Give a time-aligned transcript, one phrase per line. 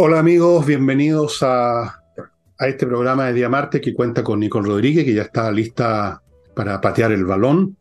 [0.00, 5.04] Hola amigos, bienvenidos a, a este programa de Día Martes que cuenta con Nicole Rodríguez,
[5.04, 6.22] que ya está lista
[6.54, 7.76] para patear el balón.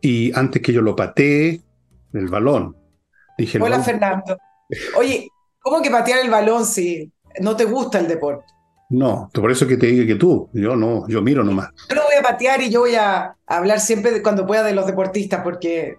[0.00, 1.60] Y antes que yo lo patee,
[2.14, 2.76] el balón,
[3.38, 3.58] dije...
[3.58, 3.84] Hola balón.
[3.84, 4.38] Fernando.
[4.96, 5.28] Oye,
[5.60, 8.44] ¿cómo que patear el balón si no te gusta el deporte?
[8.90, 11.70] No, por eso que te dije que tú, yo no, yo miro nomás.
[11.88, 14.74] Yo lo voy a patear y yo voy a hablar siempre de- cuando pueda de
[14.74, 15.96] los deportistas porque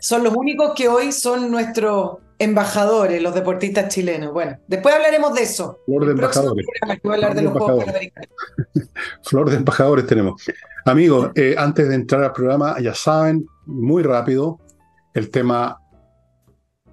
[0.00, 4.32] son los únicos que hoy son nuestros embajadores, los deportistas chilenos.
[4.32, 5.80] Bueno, después hablaremos de eso.
[5.86, 6.66] Flor de embajadores.
[7.04, 7.84] hablar de los Juegos.
[9.22, 10.42] Flor de embajadores tenemos.
[10.84, 14.60] Amigos, eh, antes de entrar al programa, ya saben, muy rápido,
[15.14, 15.78] el tema,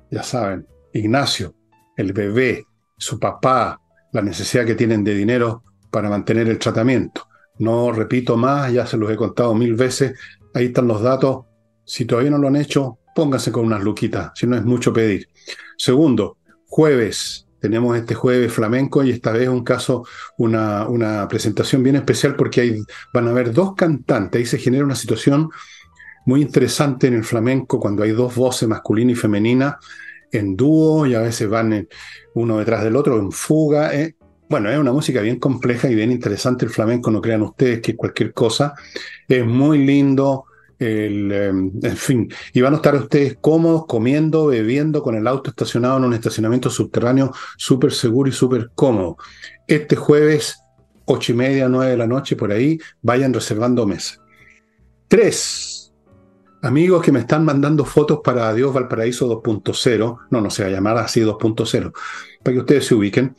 [0.10, 1.54] ya saben, Ignacio,
[1.98, 2.66] el bebé,
[2.98, 3.80] su papá,
[4.14, 7.28] la necesidad que tienen de dinero para mantener el tratamiento.
[7.60, 10.18] No repito más, ya se los he contado mil veces,
[10.54, 11.46] ahí están los datos.
[11.84, 15.28] Si todavía no lo han hecho, pónganse con unas luquitas, si no es mucho pedir.
[15.78, 20.04] Segundo, jueves, tenemos este jueves flamenco y esta vez un caso
[20.38, 24.40] una, una presentación bien especial porque hay, van a haber dos cantantes.
[24.40, 25.50] Ahí se genera una situación
[26.26, 29.78] muy interesante en el flamenco cuando hay dos voces, masculina y femenina,
[30.32, 31.88] en dúo y a veces van
[32.34, 33.94] uno detrás del otro, en fuga.
[33.94, 34.16] eh.
[34.50, 37.96] Bueno, es una música bien compleja y bien interesante el flamenco, no crean ustedes que
[37.96, 38.74] cualquier cosa.
[39.28, 40.46] Es muy lindo.
[40.84, 46.00] Eh, en fin, y van a estar ustedes cómodos, comiendo, bebiendo, con el auto estacionado
[46.00, 49.18] en un estacionamiento subterráneo súper seguro y súper cómodo.
[49.68, 50.60] Este jueves,
[51.06, 54.26] ocho y media, nueve de la noche, por ahí, vayan reservando mesa.
[55.08, 55.94] Tres,
[56.64, 60.72] amigos que me están mandando fotos para Adiós Valparaíso 2.0, no, no se va a
[60.72, 61.94] llamar así 2.0,
[62.42, 63.36] para que ustedes se ubiquen.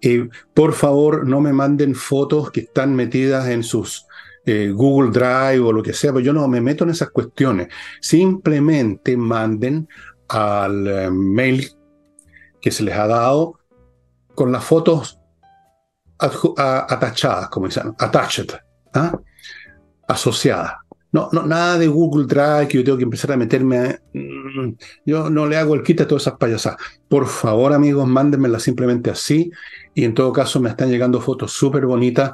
[0.00, 4.06] Eh, por favor, no me manden fotos que están metidas en sus
[4.46, 7.68] eh, Google Drive o lo que sea, pero yo no me meto en esas cuestiones.
[8.00, 9.88] Simplemente manden
[10.28, 11.70] al eh, mail
[12.60, 13.58] que se les ha dado
[14.34, 15.18] con las fotos
[16.18, 18.50] atachadas, como dicen, attached,
[18.94, 19.18] ¿ah?
[20.08, 20.74] asociadas.
[21.12, 23.78] No, no, nada de Google Drive que yo tengo que empezar a meterme.
[23.78, 24.74] a- Mm,
[25.06, 26.78] yo no le hago el quita a todas esas payasadas.
[27.08, 29.50] Por favor, amigos, mándenmela simplemente así.
[29.94, 32.32] Y en todo caso, me están llegando fotos súper bonitas.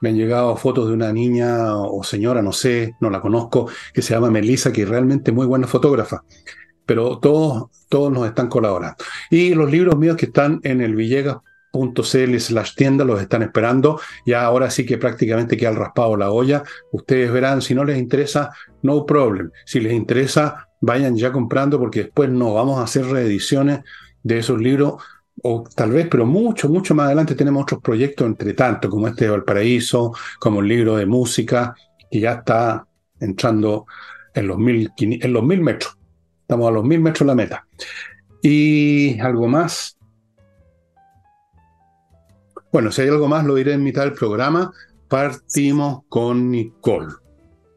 [0.00, 4.02] Me han llegado fotos de una niña o señora, no sé, no la conozco, que
[4.02, 6.24] se llama Melissa, que es realmente muy buena fotógrafa.
[6.84, 9.02] Pero todos, todos nos están colaborando.
[9.30, 14.00] Y los libros míos que están en el villegas.cl slash tienda los están esperando.
[14.24, 16.62] Ya ahora sí que prácticamente queda raspado la olla.
[16.92, 18.50] Ustedes verán, si no les interesa,
[18.82, 19.50] no problem.
[19.64, 23.80] Si les interesa, vayan ya comprando porque después no vamos a hacer reediciones
[24.22, 25.02] de esos libros.
[25.48, 29.26] O tal vez, pero mucho, mucho más adelante tenemos otros proyectos entre tanto, como este
[29.26, 31.72] de Valparaíso, como el libro de música,
[32.10, 32.84] que ya está
[33.20, 33.86] entrando
[34.34, 35.96] en los mil, en los mil metros.
[36.40, 37.66] Estamos a los mil metros de la meta.
[38.42, 39.96] Y algo más.
[42.72, 44.72] Bueno, si hay algo más, lo diré en mitad del programa.
[45.06, 47.14] Partimos con Nicole.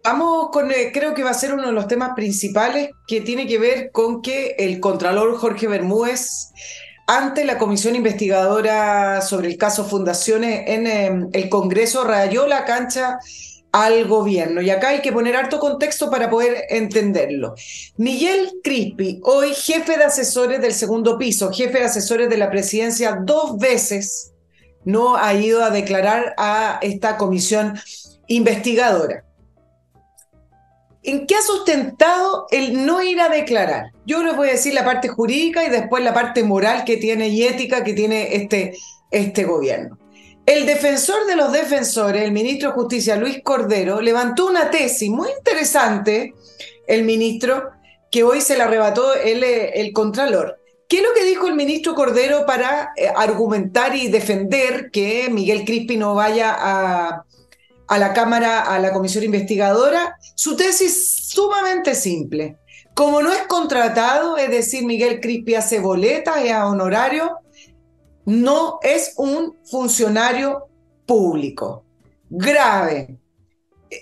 [0.04, 3.46] Vamos con, eh, creo que va a ser uno de los temas principales que tiene
[3.46, 6.52] que ver con que el Contralor Jorge Bermúdez,
[7.10, 13.18] ante la comisión investigadora sobre el caso Fundaciones en eh, el Congreso, rayó la cancha
[13.72, 14.62] al gobierno.
[14.62, 17.56] Y acá hay que poner harto contexto para poder entenderlo.
[17.98, 23.18] Miguel Crispi, hoy jefe de asesores del segundo piso, jefe de asesores de la presidencia,
[23.24, 24.34] dos veces
[24.86, 27.74] no ha ido a declarar a esta comisión
[28.28, 29.26] investigadora.
[31.10, 33.94] ¿En qué ha sustentado el no ir a declarar?
[34.06, 37.30] Yo les voy a decir la parte jurídica y después la parte moral que tiene
[37.30, 38.78] y ética que tiene este,
[39.10, 39.98] este gobierno.
[40.46, 45.30] El defensor de los defensores, el ministro de Justicia Luis Cordero, levantó una tesis muy
[45.36, 46.36] interesante,
[46.86, 47.72] el ministro,
[48.12, 50.60] que hoy se la arrebató el, eh, el Contralor.
[50.88, 55.66] ¿Qué es lo que dijo el ministro Cordero para eh, argumentar y defender que Miguel
[55.66, 57.26] Crispi no vaya a,
[57.90, 60.16] a la Cámara, a la comisión investigadora?
[60.36, 62.58] Su tesis sumamente simple.
[62.94, 67.38] Como no es contratado, es decir, Miguel Crispi hace boletas, es a honorario,
[68.26, 70.68] no es un funcionario
[71.06, 71.84] público.
[72.30, 73.18] Grave.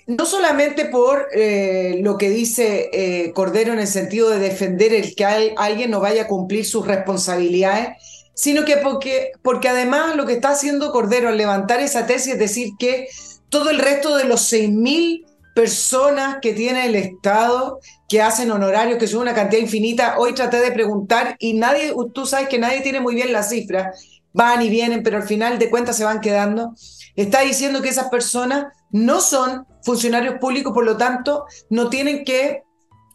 [0.05, 5.15] No solamente por eh, lo que dice eh, Cordero en el sentido de defender el
[5.15, 7.89] que al- alguien no vaya a cumplir sus responsabilidades,
[8.33, 12.39] sino que porque, porque además lo que está haciendo Cordero al levantar esa tesis es
[12.39, 13.07] decir que
[13.49, 19.07] todo el resto de los 6.000 personas que tiene el Estado que hacen honorarios, que
[19.07, 20.15] son una cantidad infinita.
[20.19, 23.99] Hoy traté de preguntar y nadie, tú sabes que nadie tiene muy bien las cifras,
[24.33, 26.75] van y vienen, pero al final de cuentas se van quedando.
[27.15, 32.61] Está diciendo que esas personas no son funcionarios públicos, por lo tanto, no tienen que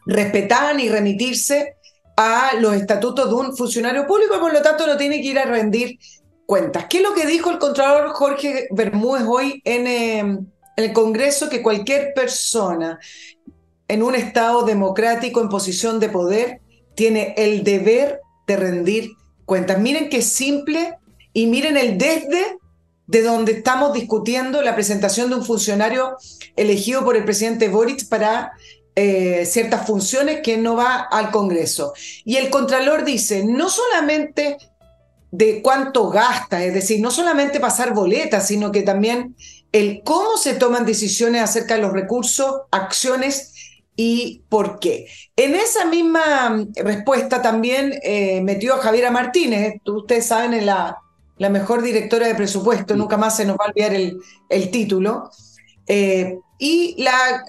[0.07, 1.77] respetar ni remitirse
[2.17, 5.45] a los estatutos de un funcionario público, por lo tanto, no tiene que ir a
[5.45, 5.99] rendir
[6.47, 6.87] cuentas.
[6.89, 11.49] ¿Qué es lo que dijo el Contralor Jorge Bermúdez hoy en, en el Congreso?
[11.49, 12.99] Que cualquier persona
[13.89, 16.61] en un Estado democrático en posición de poder
[16.95, 19.13] tiene el deber de rendir
[19.45, 19.79] cuentas.
[19.79, 20.95] Miren qué simple
[21.33, 22.59] y miren el desde
[23.07, 26.17] de donde estamos discutiendo la presentación de un funcionario
[26.57, 28.53] elegido por el presidente Boric para
[28.95, 31.93] eh, ciertas funciones que no va al Congreso.
[32.25, 34.57] Y el Contralor dice, no solamente
[35.33, 39.35] de cuánto gasta, es decir, no solamente pasar boletas, sino que también
[39.73, 43.55] el cómo se toman decisiones acerca de los recursos, acciones
[43.97, 45.07] y por qué.
[45.35, 50.99] En esa misma respuesta también eh, metió a Javiera Martínez, ustedes saben, en la,
[51.39, 54.19] la mejor directora de presupuesto, nunca más se nos va a olvidar el,
[54.51, 55.31] el título.
[55.87, 57.43] Eh, y la,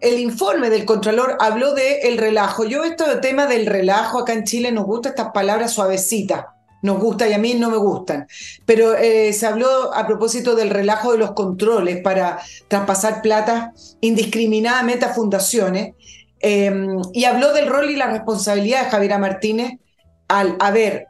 [0.00, 2.64] el informe del Contralor habló de el relajo.
[2.64, 6.46] Yo esto del tema del relajo acá en Chile nos gusta estas palabras suavecitas.
[6.82, 8.26] Nos gusta y a mí no me gustan.
[8.66, 15.04] Pero eh, se habló a propósito del relajo de los controles para traspasar plata indiscriminadamente
[15.04, 15.94] a fundaciones.
[16.40, 19.78] Em, y habló del rol y la responsabilidad de Javiera Martínez
[20.26, 21.06] al haber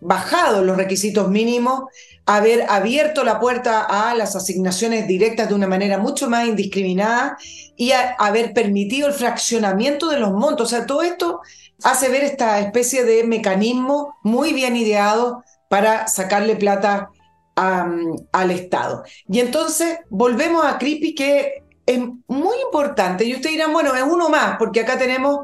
[0.00, 1.84] bajado los requisitos mínimos,
[2.26, 7.38] haber abierto la puerta a las asignaciones directas de una manera mucho más indiscriminada
[7.76, 10.66] y haber permitido el fraccionamiento de los montos.
[10.66, 11.40] O sea, todo esto
[11.82, 17.10] hace ver esta especie de mecanismo muy bien ideado para sacarle plata
[17.56, 19.02] al Estado.
[19.28, 23.24] Y entonces volvemos a Cripi, que es muy importante.
[23.24, 25.40] Y ustedes dirán, bueno, es uno más, porque acá tenemos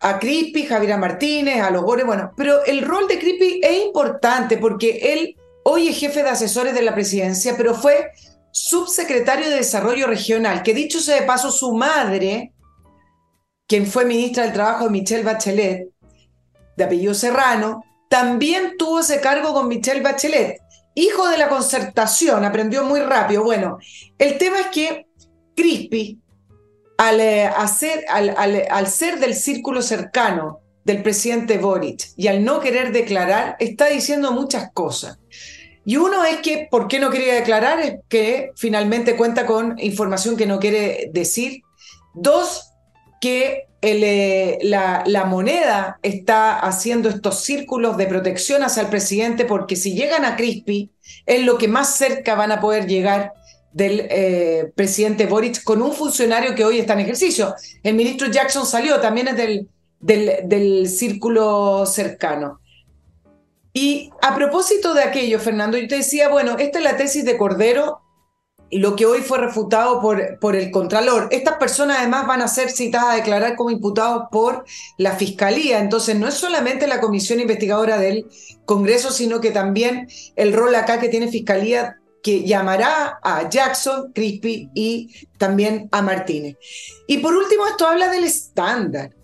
[0.00, 4.58] a Crispy, Javiera Martínez, a los Gores, bueno, pero el rol de Crispy es importante
[4.58, 8.10] porque él hoy es jefe de asesores de la presidencia, pero fue
[8.52, 12.52] subsecretario de Desarrollo Regional, que dicho sea de paso, su madre,
[13.66, 15.88] quien fue ministra del Trabajo de Michelle Bachelet,
[16.76, 20.60] de apellido Serrano, también tuvo ese cargo con Michelle Bachelet,
[20.94, 23.42] hijo de la concertación, aprendió muy rápido.
[23.42, 23.78] Bueno,
[24.18, 25.06] el tema es que
[25.56, 26.20] Crispy
[26.96, 32.92] al, eh, hacer, al, ser del círculo cercano del presidente Boric y al no querer
[32.92, 35.18] declarar, está diciendo muchas cosas.
[35.84, 37.80] Y uno es que, ¿por qué no quería declarar?
[37.80, 41.62] Es que finalmente cuenta con información que no quiere decir.
[42.14, 42.72] Dos,
[43.20, 49.76] que eh, la, la, moneda está haciendo estos círculos de protección hacia el presidente porque
[49.76, 50.90] si llegan a Crispy
[51.24, 53.32] es lo que más cerca van a poder llegar
[53.76, 57.54] del eh, presidente Boric con un funcionario que hoy está en ejercicio.
[57.82, 59.68] El ministro Jackson salió, también es del,
[60.00, 62.58] del, círculo cercano.
[63.74, 67.36] Y a propósito de aquello, Fernando, yo te decía, bueno, esta es la tesis de
[67.36, 68.00] Cordero,
[68.70, 71.28] lo que hoy fue refutado por, por el Contralor.
[71.30, 74.64] Estas personas además van a ser citadas a declarar como imputados por
[74.96, 75.80] la Fiscalía.
[75.80, 78.26] Entonces, no es solamente la comisión investigadora del
[78.64, 84.68] Congreso, sino que también el rol acá que tiene Fiscalía que llamará a Jackson, Crispy
[84.74, 86.56] y también a Martínez.
[87.06, 89.14] Y por último, esto habla del estándar.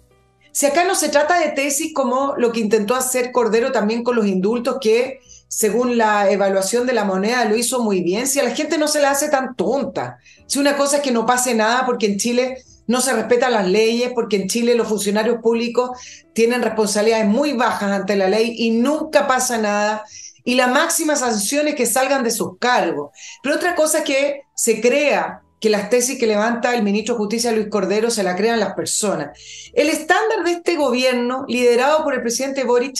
[0.53, 4.15] Si acá no se trata de tesis como lo que intentó hacer Cordero también con
[4.15, 5.19] los indultos, que
[5.49, 8.87] según la evaluación de la moneda lo hizo muy bien, si a la gente no
[8.87, 12.19] se la hace tan tonta, si una cosa es que no pase nada porque en
[12.19, 15.91] Chile no se respetan las leyes, porque en Chile los funcionarios públicos
[16.35, 20.05] tienen responsabilidades muy bajas ante la ley y nunca pasa nada
[20.45, 23.11] y la máxima sanción es que salgan de sus cargos.
[23.43, 27.53] Pero otra cosa que se crea que las tesis que levanta el ministro de Justicia
[27.53, 29.39] Luis Cordero se la crean las personas.
[29.73, 32.97] El estándar de este gobierno, liderado por el presidente Boric,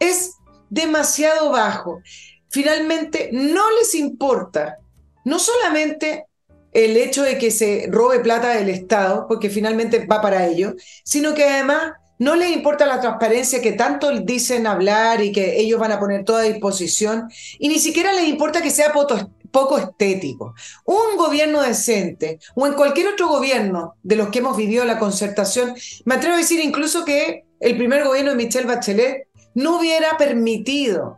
[0.00, 0.32] es
[0.70, 2.00] demasiado bajo.
[2.48, 4.78] Finalmente, no les importa,
[5.24, 6.24] no solamente
[6.72, 10.74] el hecho de que se robe plata del Estado, porque finalmente va para ello,
[11.04, 15.78] sino que además no les importa la transparencia que tanto dicen hablar y que ellos
[15.78, 20.54] van a poner toda a disposición, y ni siquiera les importa que sea poco estético.
[20.84, 25.74] Un gobierno decente, o en cualquier otro gobierno de los que hemos vivido la concertación,
[26.04, 31.16] me atrevo a decir incluso que el primer gobierno de Michelle Bachelet no hubiera permitido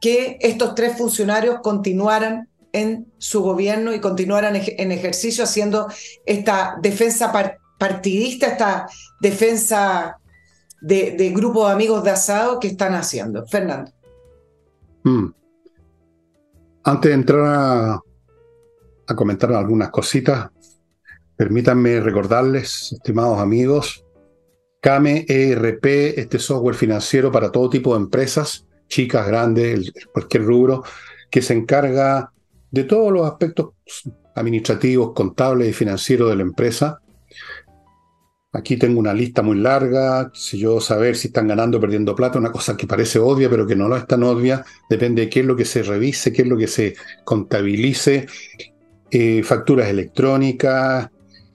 [0.00, 5.88] que estos tres funcionarios continuaran en su gobierno y continuaran en ejercicio haciendo
[6.24, 8.86] esta defensa partidista, esta
[9.20, 10.18] defensa
[10.80, 13.46] de, grupo de amigos de asado que están haciendo.
[13.46, 13.92] Fernando.
[15.04, 15.26] Mm.
[16.84, 18.00] Antes de entrar a,
[19.06, 20.50] a comentar algunas cositas,
[21.36, 24.04] permítanme recordarles, estimados amigos,
[24.80, 30.82] CAME ERP, este software financiero para todo tipo de empresas, chicas, grandes, cualquier rubro,
[31.30, 32.32] que se encarga
[32.70, 33.72] de todos los aspectos
[34.34, 37.00] administrativos, contables y financieros de la empresa
[38.52, 42.40] Aquí tengo una lista muy larga, si yo saber si están ganando o perdiendo plata,
[42.40, 45.40] una cosa que parece obvia, pero que no lo es tan obvia, depende de qué
[45.40, 48.26] es lo que se revise, qué es lo que se contabilice,
[49.08, 51.10] eh, facturas electrónicas,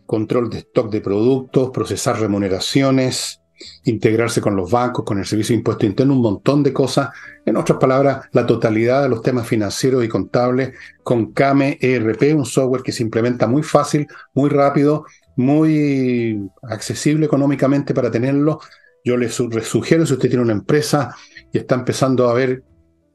[0.05, 3.41] control de stock de productos, procesar remuneraciones,
[3.83, 7.09] integrarse con los bancos, con el servicio de impuesto interno, un montón de cosas.
[7.45, 10.73] En otras palabras, la totalidad de los temas financieros y contables
[11.03, 15.05] con Kame ERP, un software que se implementa muy fácil, muy rápido
[15.35, 18.59] muy accesible económicamente para tenerlo.
[19.03, 21.15] Yo le sugiero, si usted tiene una empresa
[21.51, 22.63] y está empezando a haber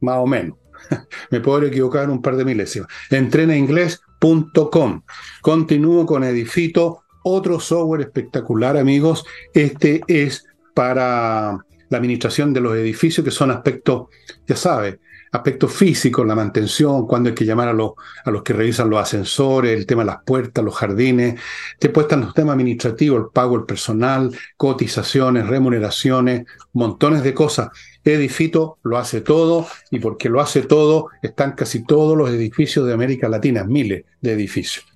[0.00, 0.56] más o menos.
[1.32, 2.88] Me puedo equivocar un par de milésimas.
[3.10, 5.02] Entrenainglés.com.
[5.42, 9.24] Continúo con Edifito, otro software espectacular, amigos.
[9.52, 14.06] Este es para la administración de los edificios, que son aspectos,
[14.46, 15.00] ya sabe,
[15.36, 17.92] aspectos físicos, la mantención, cuando hay que llamar a los,
[18.24, 21.40] a los que revisan los ascensores, el tema de las puertas, los jardines.
[21.80, 27.68] Después están los temas administrativos, el pago, el personal, cotizaciones, remuneraciones, montones de cosas.
[28.04, 32.92] Edifito lo hace todo y porque lo hace todo están casi todos los edificios de
[32.92, 34.86] América Latina, miles de edificios.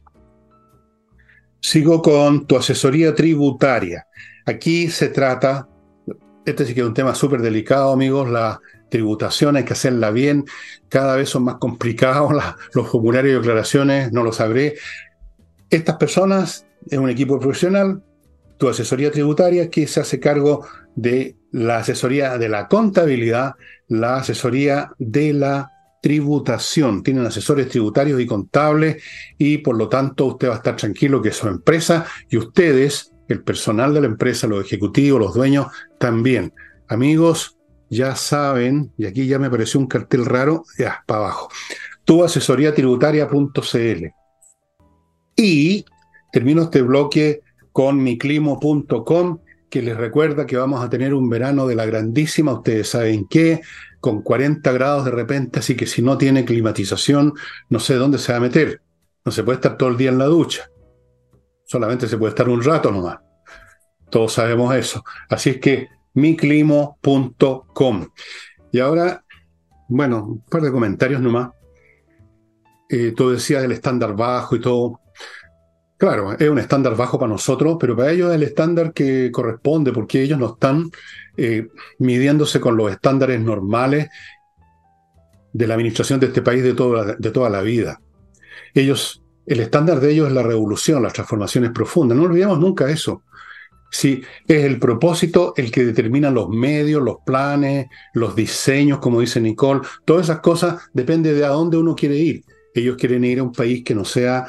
[1.61, 4.07] Sigo con tu asesoría tributaria.
[4.47, 5.69] Aquí se trata,
[6.45, 10.45] este sí que es un tema súper delicado, amigos, la tributación, hay que hacerla bien,
[10.89, 12.33] cada vez son más complicados
[12.75, 14.75] los formularios y declaraciones, no lo sabré.
[15.71, 18.03] Estas personas es un equipo profesional,
[18.59, 23.55] tu asesoría tributaria que se hace cargo de la asesoría de la contabilidad,
[23.89, 25.71] la asesoría de la
[26.03, 27.03] tributación.
[27.03, 29.03] Tienen asesores tributarios y contables
[29.39, 33.43] y por lo tanto usted va a estar tranquilo que su empresa y ustedes, el
[33.43, 35.69] personal de la empresa, los ejecutivos, los dueños,
[35.99, 36.53] también.
[36.89, 37.57] Amigos,
[37.91, 41.51] ya saben, y aquí ya me apareció un cartel raro, ya, para abajo,
[42.05, 44.07] tuasesoriatributaria.cl.
[45.37, 45.85] Y
[46.33, 47.43] termino este bloque
[47.73, 52.89] con miclimo.com, que les recuerda que vamos a tener un verano de la grandísima, ustedes
[52.89, 53.61] saben qué,
[54.01, 57.35] con 40 grados de repente, así que si no tiene climatización,
[57.69, 58.81] no sé dónde se va a meter.
[59.25, 60.71] No se puede estar todo el día en la ducha.
[61.65, 63.19] Solamente se puede estar un rato nomás.
[64.11, 65.05] Todos sabemos eso.
[65.29, 68.07] Así es que miclimo.com.
[68.73, 69.25] Y ahora,
[69.89, 71.51] bueno, un par de comentarios nomás.
[72.89, 75.01] Eh, tú decías del estándar bajo y todo.
[75.97, 79.93] Claro, es un estándar bajo para nosotros, pero para ellos es el estándar que corresponde,
[79.93, 80.91] porque ellos no están
[81.37, 84.09] eh, midiéndose con los estándares normales
[85.53, 88.01] de la administración de este país de toda, de toda la vida.
[88.75, 92.17] Ellos, el estándar de ellos es la revolución, las transformaciones profundas.
[92.17, 93.23] No olvidemos nunca eso.
[93.91, 99.41] Sí, es el propósito el que determina los medios, los planes, los diseños, como dice
[99.41, 99.81] Nicole.
[100.05, 102.45] Todas esas cosas depende de a dónde uno quiere ir.
[102.73, 104.47] Ellos quieren ir a un país que no sea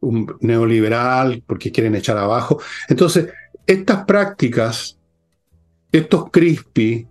[0.00, 2.60] un neoliberal porque quieren echar abajo.
[2.88, 3.28] Entonces,
[3.66, 4.98] estas prácticas,
[5.90, 7.08] estos crispy,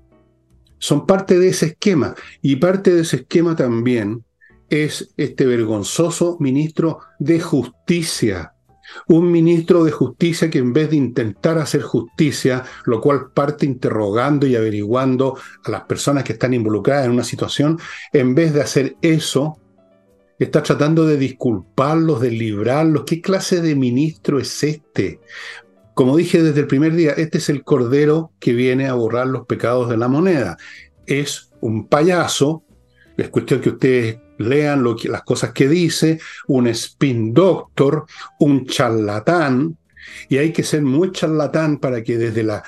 [0.77, 2.15] son parte de ese esquema.
[2.41, 4.23] Y parte de ese esquema también
[4.69, 8.52] es este vergonzoso ministro de justicia
[9.07, 14.47] un ministro de justicia que en vez de intentar hacer justicia, lo cual parte interrogando
[14.47, 17.79] y averiguando a las personas que están involucradas en una situación,
[18.11, 19.59] en vez de hacer eso,
[20.39, 23.03] está tratando de disculparlos, de librarlos.
[23.05, 25.19] ¿Qué clase de ministro es este?
[25.93, 29.45] Como dije desde el primer día, este es el cordero que viene a borrar los
[29.45, 30.57] pecados de la moneda.
[31.05, 32.63] Es un payaso.
[33.17, 38.05] Es cuestión que ustedes lean lo que, las cosas que dice, un spin doctor,
[38.39, 39.77] un charlatán,
[40.29, 42.63] y hay que ser muy charlatán para que desde la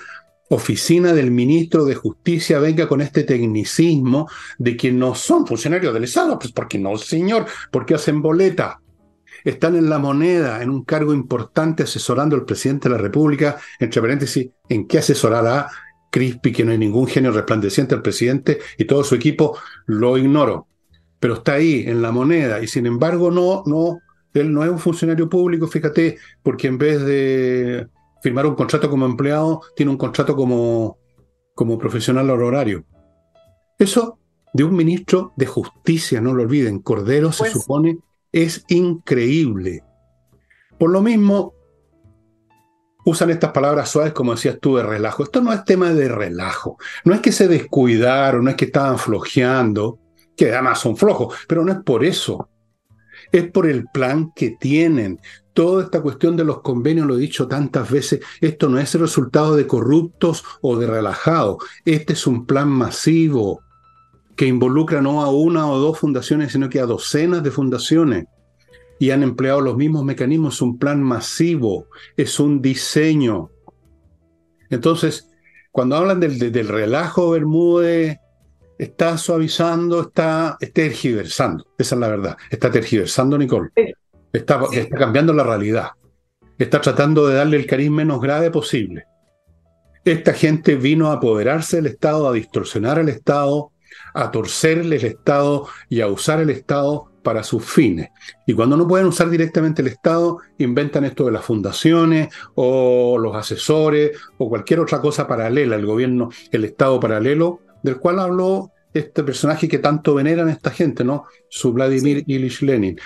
[0.49, 6.03] oficina del ministro de Justicia venga con este tecnicismo de que no son funcionarios del
[6.03, 8.79] Estado, pues porque no, señor, porque hacen boleta.
[9.43, 14.01] Están en la moneda, en un cargo importante asesorando al presidente de la República, entre
[14.01, 15.67] paréntesis, ¿en qué asesorará
[16.09, 20.67] Crispi, que no hay ningún genio resplandeciente, el presidente y todo su equipo, lo ignoro.
[21.19, 23.99] Pero está ahí, en la moneda, y sin embargo no, no,
[24.33, 27.87] él no es un funcionario público, fíjate, porque en vez de
[28.21, 30.97] firmar un contrato como empleado, tiene un contrato como,
[31.53, 32.85] como profesional horario.
[33.77, 34.19] Eso
[34.53, 37.97] de un ministro de justicia, no lo olviden, Cordero se pues supone,
[38.31, 39.83] es increíble.
[40.77, 41.54] Por lo mismo,
[43.05, 45.23] usan estas palabras suaves como decías tú de relajo.
[45.23, 46.77] Esto no es tema de relajo.
[47.05, 49.99] No es que se descuidaron, no es que estaban flojeando,
[50.35, 52.49] que además son flojos, pero no es por eso.
[53.31, 55.19] Es por el plan que tienen.
[55.53, 59.01] Toda esta cuestión de los convenios, lo he dicho tantas veces, esto no es el
[59.01, 61.57] resultado de corruptos o de relajados.
[61.85, 63.61] Este es un plan masivo
[64.35, 68.25] que involucra no a una o dos fundaciones, sino que a docenas de fundaciones
[68.99, 73.49] y han empleado los mismos mecanismos, un plan masivo, es un diseño.
[74.69, 75.29] Entonces,
[75.71, 78.17] cuando hablan del, relajo Bermúdez,
[78.77, 83.69] está suavizando, está, tergiversando, esa es la verdad, está tergiversando Nicole,
[84.31, 85.89] está, está cambiando la realidad,
[86.57, 89.05] está tratando de darle el cariz menos grave posible.
[90.05, 93.71] Esta gente vino a apoderarse del Estado, a distorsionar el Estado,
[94.13, 98.11] a torcerle el Estado y a usar el Estado para sus fines.
[98.45, 103.35] Y cuando no pueden usar directamente el Estado, inventan esto de las fundaciones o los
[103.35, 109.23] asesores o cualquier otra cosa paralela, el gobierno, el Estado paralelo, del cual habló este
[109.23, 111.25] personaje que tanto veneran esta gente, ¿no?
[111.49, 112.97] Su Vladimir Ilich Lenin.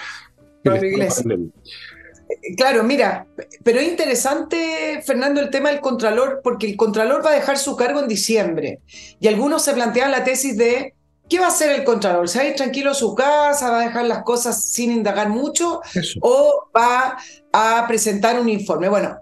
[2.58, 3.26] Claro, mira,
[3.64, 7.76] pero es interesante, Fernando, el tema del Contralor, porque el Contralor va a dejar su
[7.76, 8.82] cargo en diciembre.
[9.20, 10.94] Y algunos se plantean la tesis de
[11.30, 12.28] ¿Qué va a hacer el Contralor?
[12.28, 13.70] ¿Se va a ir tranquilo a su casa?
[13.70, 15.82] ¿Va a dejar las cosas sin indagar mucho?
[16.22, 17.18] ¿O va
[17.54, 18.90] a presentar un informe?
[18.90, 19.16] Bueno,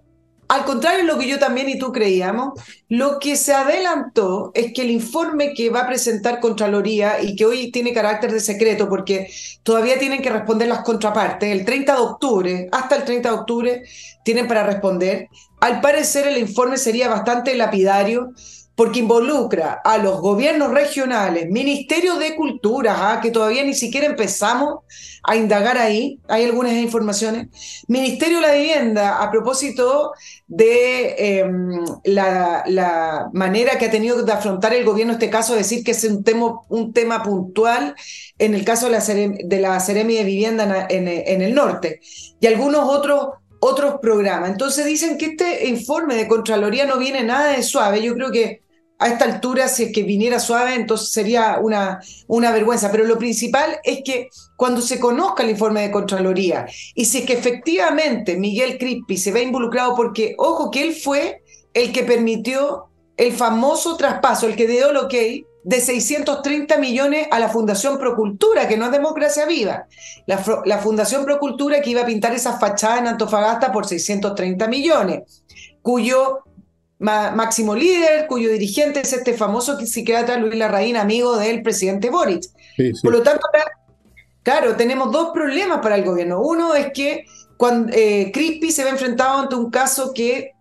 [0.48, 2.54] al contrario de lo que yo también y tú creíamos,
[2.88, 7.46] lo que se adelantó es que el informe que va a presentar Contraloría y que
[7.46, 9.30] hoy tiene carácter de secreto porque
[9.64, 13.84] todavía tienen que responder las contrapartes, el 30 de octubre, hasta el 30 de octubre
[14.24, 15.28] tienen para responder,
[15.60, 18.32] al parecer el informe sería bastante lapidario
[18.78, 23.22] porque involucra a los gobiernos regionales, ministerios de cultura, ¿ah?
[23.22, 24.82] que todavía ni siquiera empezamos
[25.24, 27.48] a indagar ahí, hay algunas informaciones,
[27.88, 30.12] Ministerio de la Vivienda, a propósito
[30.46, 35.92] de em, la, manera que ha tenido de afrontar el gobierno este caso, decir que
[35.92, 37.96] es un tema, un tema puntual
[38.38, 39.04] en el caso de la,
[39.44, 42.00] de la Ceremi de Vivienda en, en el norte,
[42.40, 44.52] y algunos otros otros programas.
[44.52, 48.04] Entonces dicen que este informe de Contraloría no viene nada de suave.
[48.04, 48.67] Yo creo que
[49.00, 52.92] a esta altura, si es que viniera suave, entonces sería una, una vergüenza.
[52.92, 57.26] Pero lo principal es que cuando se conozca el informe de Contraloría y si es
[57.26, 62.86] que efectivamente Miguel Crispi se ve involucrado, porque, ojo, que él fue el que permitió
[63.18, 68.68] el famoso traspaso, el que dio lo que de 630 millones a la Fundación Procultura,
[68.68, 69.86] que no es Democracia Viva.
[70.26, 75.44] La, la Fundación Procultura que iba a pintar esa fachada en Antofagasta por 630 millones,
[75.82, 76.44] cuyo
[77.00, 82.46] máximo líder, cuyo dirigente es este famoso psiquiatra Luis Larraín, amigo del presidente Boric.
[83.04, 83.42] Por lo tanto,
[84.44, 86.42] claro, tenemos dos problemas para el gobierno.
[86.42, 90.52] Uno es que cuando eh, Crispi se ve enfrentado ante un caso que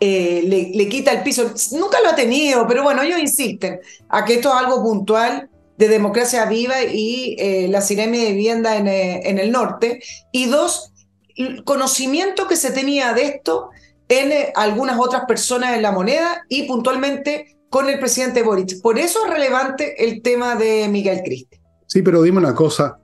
[0.00, 1.52] eh, le, quita el piso.
[1.72, 5.88] Nunca lo ha tenido, pero bueno, ellos insisten a que esto es algo puntual de
[5.88, 10.00] democracia viva y eh, la Ciremi de vivienda en, en el norte.
[10.32, 10.92] Y dos,
[11.36, 13.70] el conocimiento que se tenía de esto
[14.08, 18.80] en eh, algunas otras personas en la moneda y puntualmente con el presidente Boric.
[18.80, 21.60] Por eso es relevante el tema de Miguel Cristi.
[21.86, 22.98] Sí, pero dime una cosa,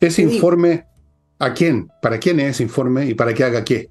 [0.00, 0.86] ese informe,
[1.38, 1.88] ¿a quién?
[2.02, 3.88] ¿Para quién es ese informe y para qué haga qué?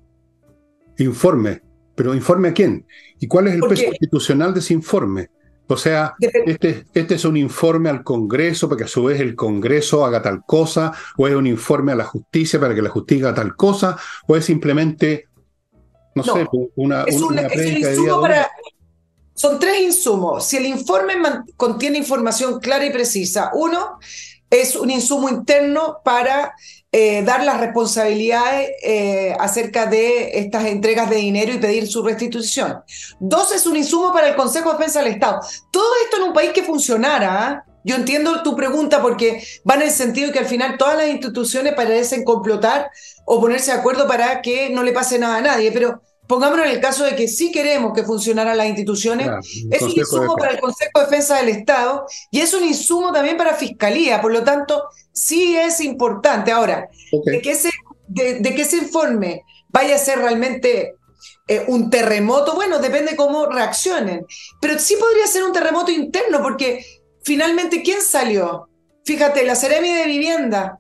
[0.98, 1.62] Informe,
[1.96, 2.86] pero informe a quién?
[3.20, 5.30] ¿Y cuál es el peso institucional de ese informe?
[5.68, 9.36] O sea, este, este, es un informe al Congreso para que a su vez el
[9.36, 13.28] Congreso haga tal cosa, o es un informe a la justicia para que la justicia
[13.28, 15.28] haga tal cosa, o es simplemente
[16.16, 18.50] no, sé, una, es un, insumo para,
[19.34, 20.46] Son tres insumos.
[20.46, 21.14] Si el informe
[21.58, 24.00] contiene información clara y precisa, uno
[24.50, 26.56] es un insumo interno para
[26.92, 32.82] eh, dar las responsabilidades eh, acerca de estas entregas de dinero y pedir su restitución.
[33.20, 35.42] Dos es un insumo para el Consejo de Defensa del Estado.
[35.72, 37.48] Todo esto en un país que funcionara.
[37.48, 37.66] ¿ah?
[37.86, 41.76] Yo entiendo tu pregunta porque va en el sentido que al final todas las instituciones
[41.76, 42.90] parecen complotar
[43.26, 46.72] o ponerse de acuerdo para que no le pase nada a nadie, pero pongámonos en
[46.72, 49.30] el caso de que sí queremos que funcionaran las instituciones,
[49.70, 53.38] es un insumo para el Consejo de Defensa del Estado y es un insumo también
[53.38, 56.52] para Fiscalía, por lo tanto, sí es importante.
[56.52, 56.90] Ahora,
[57.24, 57.70] de, que ese,
[58.08, 60.96] de, que ese informe vaya a ser realmente
[61.48, 64.26] eh, un terremoto, bueno, depende cómo reaccionen,
[64.60, 66.84] pero sí podría ser un terremoto interno, porque
[67.26, 68.70] finalmente, ¿quién salió?
[69.04, 70.80] Fíjate, la Ceremi de Vivienda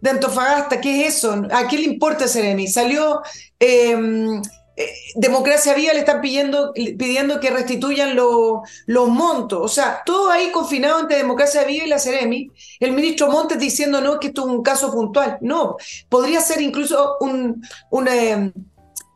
[0.00, 1.42] de Antofagasta, ¿qué es eso?
[1.50, 2.68] ¿A qué le importa Ceremi?
[2.68, 3.20] Salió
[3.58, 4.40] em,
[4.76, 9.60] eh, Democracia Viva, le están pidiendo, pidiendo que restituyan los montos.
[9.62, 12.50] O sea, todo ahí confinado entre Democracia Viva y la Ceremi.
[12.78, 15.38] El ministro Montes diciendo, no, que esto es un caso puntual.
[15.42, 15.76] No,
[16.08, 18.52] podría ser incluso un, un em,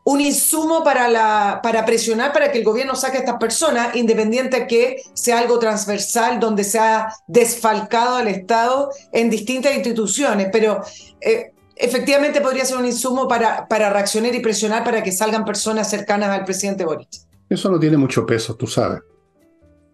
[0.04, 5.02] un insumo para, para presionar para que el gobierno saque a estas personas, independiente que
[5.14, 10.48] sea algo transversal, donde se ha desfalcado al Estado en distintas instituciones.
[10.52, 10.82] Pero
[11.22, 15.88] eh, efectivamente podría ser un insumo para, para reaccionar y presionar para que salgan personas
[15.88, 17.08] cercanas al presidente Boric.
[17.48, 19.00] Eso no tiene mucho peso, tú sabes.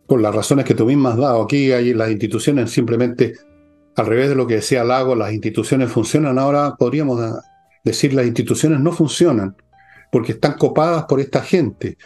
[0.08, 1.42] Por las razones que tú misma has dado.
[1.42, 3.34] Aquí hay las instituciones simplemente,
[3.94, 6.36] al revés de lo que decía Lago, las instituciones funcionan.
[6.36, 7.20] Ahora podríamos
[7.84, 9.54] decir las instituciones no funcionan
[10.10, 11.96] porque están copadas por esta gente.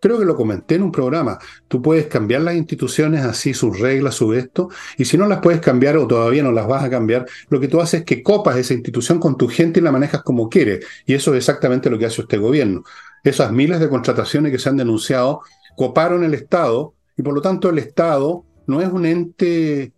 [0.00, 1.38] Creo que lo comenté en un programa.
[1.68, 5.60] Tú puedes cambiar las instituciones así, sus reglas, su esto, y si no las puedes
[5.60, 8.56] cambiar o todavía no las vas a cambiar, lo que tú haces es que copas
[8.56, 10.84] esa institución con tu gente y la manejas como quieres.
[11.06, 12.82] Y eso es exactamente lo que hace este gobierno.
[13.22, 15.42] Esas miles de contrataciones que se han denunciado
[15.76, 19.92] coparon el Estado y por lo tanto el Estado no es un ente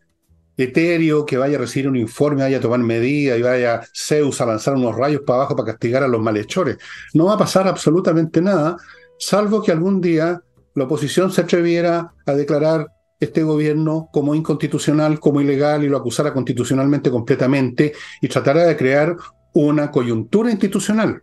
[0.56, 4.46] etéreo que vaya a recibir un informe, vaya a tomar medidas y vaya Zeus a
[4.46, 6.78] lanzar unos rayos para abajo para castigar a los malhechores.
[7.12, 8.76] No va a pasar absolutamente nada,
[9.18, 10.40] salvo que algún día
[10.74, 12.88] la oposición se atreviera a declarar
[13.20, 19.16] este gobierno como inconstitucional, como ilegal y lo acusara constitucionalmente completamente y tratara de crear
[19.54, 21.22] una coyuntura institucional.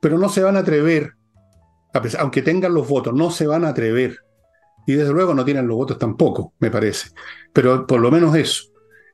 [0.00, 1.12] Pero no se van a atrever,
[2.18, 4.25] aunque tengan los votos, no se van a atrever
[4.86, 7.10] y desde luego no tienen los votos tampoco, me parece.
[7.52, 8.64] Pero por lo menos eso.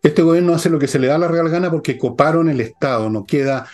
[0.03, 3.09] Este gobierno hace lo que se le da la real gana porque coparon el Estado,
[3.09, 3.67] no queda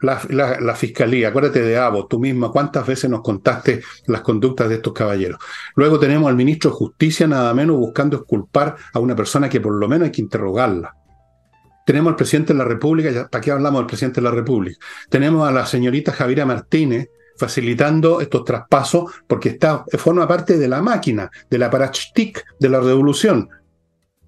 [0.00, 1.28] la, fiscalía.
[1.28, 5.38] Acuérdate de Abo, tú misma, cuántas veces nos contaste las conductas de estos caballeros.
[5.76, 9.74] Luego tenemos al ministro de Justicia, nada menos, buscando exculpar a una persona que por
[9.74, 10.96] lo menos hay que interrogarla.
[11.84, 14.78] Tenemos al presidente de la República, ¿para qué hablamos del presidente de la República?
[15.10, 20.82] Tenemos a la señorita Javiera Martínez, facilitando estos traspasos porque está, forma parte de la
[20.82, 23.48] máquina, de la parachtic de la revolución.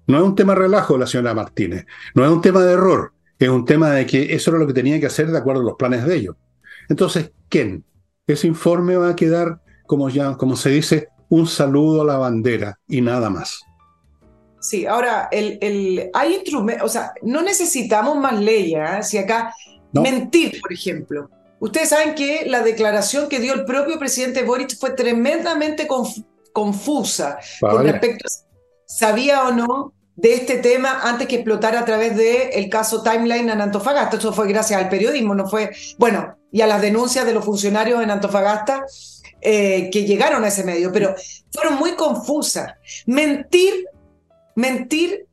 [0.07, 3.49] No es un tema relajo la señora Martínez, no es un tema de error, es
[3.49, 5.75] un tema de que eso era lo que tenía que hacer de acuerdo a los
[5.75, 6.35] planes de ellos.
[6.89, 7.83] Entonces, ¿quién?
[8.25, 12.79] Ese informe va a quedar, como, ya, como se dice, un saludo a la bandera
[12.87, 13.61] y nada más.
[14.59, 18.79] Sí, ahora, el, el, hay instrumentos, o sea, no necesitamos más leyes.
[18.79, 19.03] ¿eh?
[19.03, 19.53] Si acá,
[19.93, 24.91] mentir, por ejemplo, Ustedes saben que la declaración que dio el propio presidente Boric fue
[24.91, 25.87] tremendamente
[26.53, 28.47] confusa con respecto a si
[28.85, 33.49] sabía o no de este tema antes que explotara a través del el caso Timeline
[33.49, 34.17] en Antofagasta.
[34.17, 38.01] Eso fue gracias al periodismo, no fue, bueno, y a las denuncias de los funcionarios
[38.01, 38.83] en Antofagasta
[39.41, 41.15] eh, que llegaron a ese medio, pero
[41.51, 42.73] fueron muy confusas.
[43.05, 43.85] Mentir,
[44.55, 45.27] mentir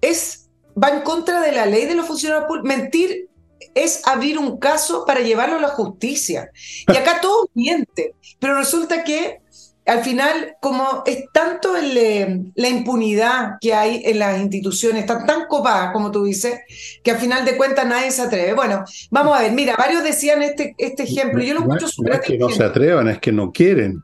[0.00, 0.48] es,
[0.80, 2.68] va en contra de la ley de los funcionarios públicos.
[2.68, 3.28] Mentir
[3.76, 6.50] es abrir un caso para llevarlo a la justicia.
[6.88, 9.40] Y acá todo miente, pero resulta que
[9.84, 15.46] al final, como es tanto eh, la impunidad que hay en las instituciones, están tan
[15.46, 16.58] copadas, como tú dices,
[17.04, 18.54] que al final de cuentas nadie se atreve.
[18.54, 22.20] Bueno, vamos a ver, mira, varios decían este, este ejemplo, yo lo escucho no, es
[22.20, 24.02] que no se atrevan, es que no quieren.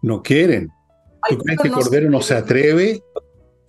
[0.00, 0.70] No quieren.
[1.28, 3.02] ¿Tú crees que Cordero no se atreve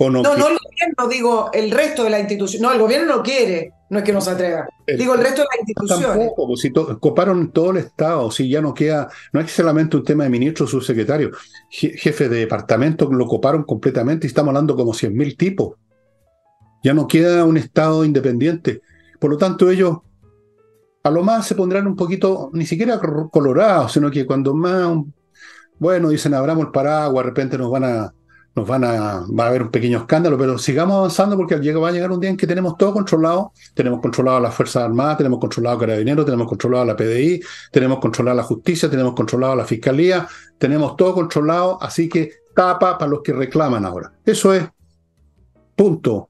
[0.08, 2.62] no, no, el gobierno, digo, el resto de la institución.
[2.62, 4.69] No, el gobierno no quiere, no es que no se atreva.
[4.97, 6.02] digo, el resto de la institución.
[6.02, 10.04] Tampoco, pues, si coparon todo el Estado, si ya no queda, no es solamente un
[10.04, 11.32] tema de ministro, subsecretario,
[11.69, 15.75] jefe de departamento, lo coparon completamente y estamos hablando como 100.000 tipos.
[16.84, 18.82] Ya no queda un Estado independiente.
[19.19, 19.97] Por lo tanto, ellos
[21.04, 22.99] a lo más se pondrán un poquito, ni siquiera
[23.32, 24.97] colorados, sino que cuando más,
[25.80, 28.13] bueno, dicen abramos el paraguas, de repente nos van a
[28.55, 31.91] nos van a, va a haber un pequeño escándalo, pero sigamos avanzando porque va a
[31.91, 35.39] llegar un día en que tenemos todo controlado, tenemos controlado a las Fuerzas Armadas, tenemos
[35.39, 39.53] controlado a Carabineros, tenemos controlado a la PDI, tenemos controlado a la justicia, tenemos controlado
[39.53, 44.12] a la Fiscalía, tenemos todo controlado, así que tapa para los que reclaman ahora.
[44.25, 44.63] Eso es
[45.75, 46.29] punto.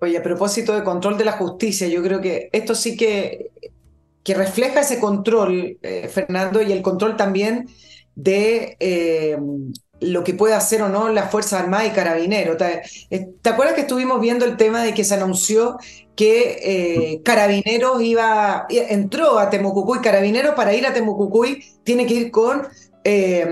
[0.00, 3.50] Oye, a propósito de control de la justicia, yo creo que esto sí que,
[4.22, 7.68] que refleja ese control, eh, Fernando, y el control también
[8.14, 9.36] de eh,
[10.00, 12.56] lo que puede hacer o no la Fuerza Armada y Carabineros.
[12.56, 15.78] ¿Te, eh, ¿Te, acuerdas que estuvimos viendo el tema de que se anunció
[16.14, 22.30] que eh, Carabineros iba, entró a Temucucuy, Carabineros para ir a Temucucuy tiene que ir
[22.30, 22.66] con
[23.04, 23.46] eh,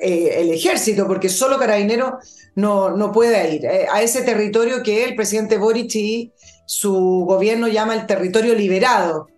[0.00, 5.56] el ejército, porque solo Carabineros no, no puede ir a ese territorio que el presidente
[5.56, 6.32] Boric y
[6.66, 9.28] su gobierno llama el territorio liberado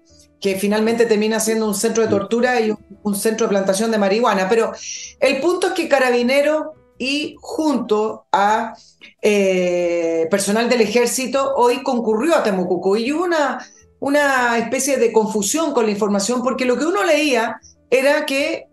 [0.43, 2.75] que finalmente termina siendo un centro de tortura y
[3.05, 4.49] un, centro de plantación de marihuana.
[4.49, 4.73] Pero
[5.21, 8.75] el punto es que Carabinero y junto a
[9.23, 13.65] eh, personal del ejército hoy concurrió a Temucuco y hubo una,
[14.01, 18.67] una especie de confusión con la información porque lo que uno leía era que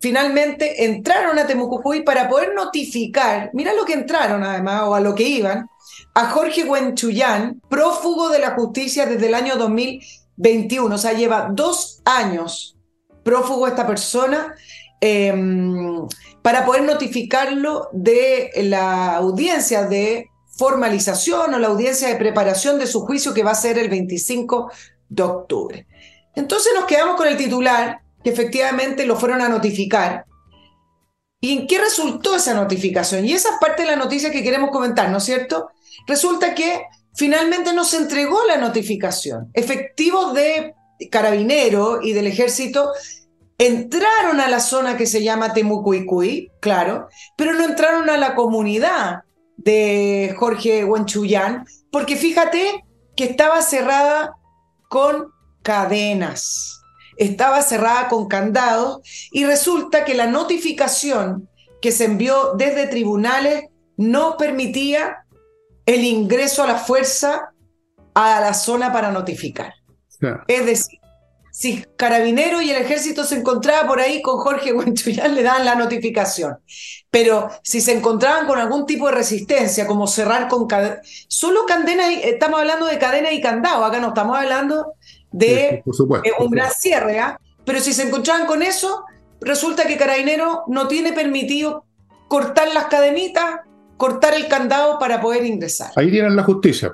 [0.00, 5.14] finalmente entraron a Temucucuy para poder notificar, mira lo que entraron además, o a lo
[5.14, 5.68] que iban,
[6.14, 9.56] a Jorge Huenchuyán, prófugo de la justicia desde el año
[10.36, 12.76] 2021, o sea, lleva dos años
[13.22, 14.54] prófugo esta persona,
[15.00, 16.06] em,
[16.42, 23.00] para poder notificarlo de la audiencia de formalización o la audiencia de preparación de su
[23.00, 24.70] juicio que va a ser el 25
[25.08, 25.86] de octubre.
[26.34, 30.26] Entonces nos quedamos con el titular que efectivamente lo fueron a notificar.
[31.40, 33.26] ¿Y en qué resultó esa notificación?
[33.26, 35.68] Y esa es parte de la noticia que queremos comentar, ¿no es cierto?
[36.06, 39.50] Resulta que finalmente no se entregó la notificación.
[39.54, 40.74] Efectivos de
[41.10, 42.92] carabinero y del ejército
[43.58, 49.22] entraron a la zona que se llama Temucuicuy, claro, pero no entraron a la comunidad
[49.56, 52.84] de Jorge Huanchuyán, porque fíjate
[53.16, 54.32] que estaba cerrada
[54.88, 56.74] con cadenas
[57.16, 59.00] estaba cerrada con candados
[59.30, 61.48] y resulta que la notificación
[61.80, 63.64] que se envió desde tribunales
[63.96, 65.23] no permitía
[65.86, 67.52] el ingreso a la fuerza
[68.14, 69.74] a la zona para notificar.
[70.46, 71.00] Es decir,
[71.50, 75.76] si Carabinero y el Ejército se encontraban por ahí con Jorge Huenchuyán, le dan la
[75.76, 76.58] notificación.
[77.10, 80.66] Pero si se encontraban con algún tipo de resistencia, como cerrar con
[81.28, 84.94] solo cadenas, estamos hablando de cadena y candado, acá no estamos hablando
[85.30, 87.38] de eh, un gran cierre, ¿ah?
[87.64, 89.04] pero si se encontraban con eso,
[89.40, 91.84] resulta que Carabinero no tiene permitido
[92.28, 93.60] cortar las cadenitas,
[94.04, 95.90] cortar el candado para poder ingresar.
[95.96, 96.92] Ahí tienen la justicia.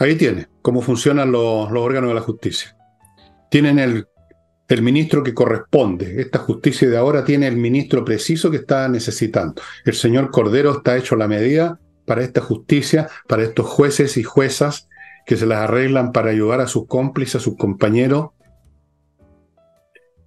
[0.00, 2.76] Ahí tiene cómo funcionan los, órganos de la justicia.
[3.48, 4.08] Tienen el,
[4.68, 6.20] el ministro que corresponde.
[6.20, 9.62] Esta justicia de ahora tiene el ministro preciso que está necesitando.
[9.84, 14.88] El señor Cordero está hecho la medida para esta justicia, para estos jueces y juezas
[15.26, 18.30] que se las arreglan para ayudar a sus cómplices, a sus compañeros.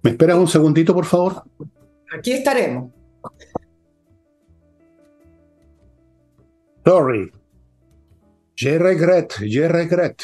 [0.02, 1.42] ¿Me esperas un segundito, por favor?
[2.10, 2.97] Aquí estaremos.
[6.88, 7.30] Sorry.
[8.56, 10.22] Je regret, je regret.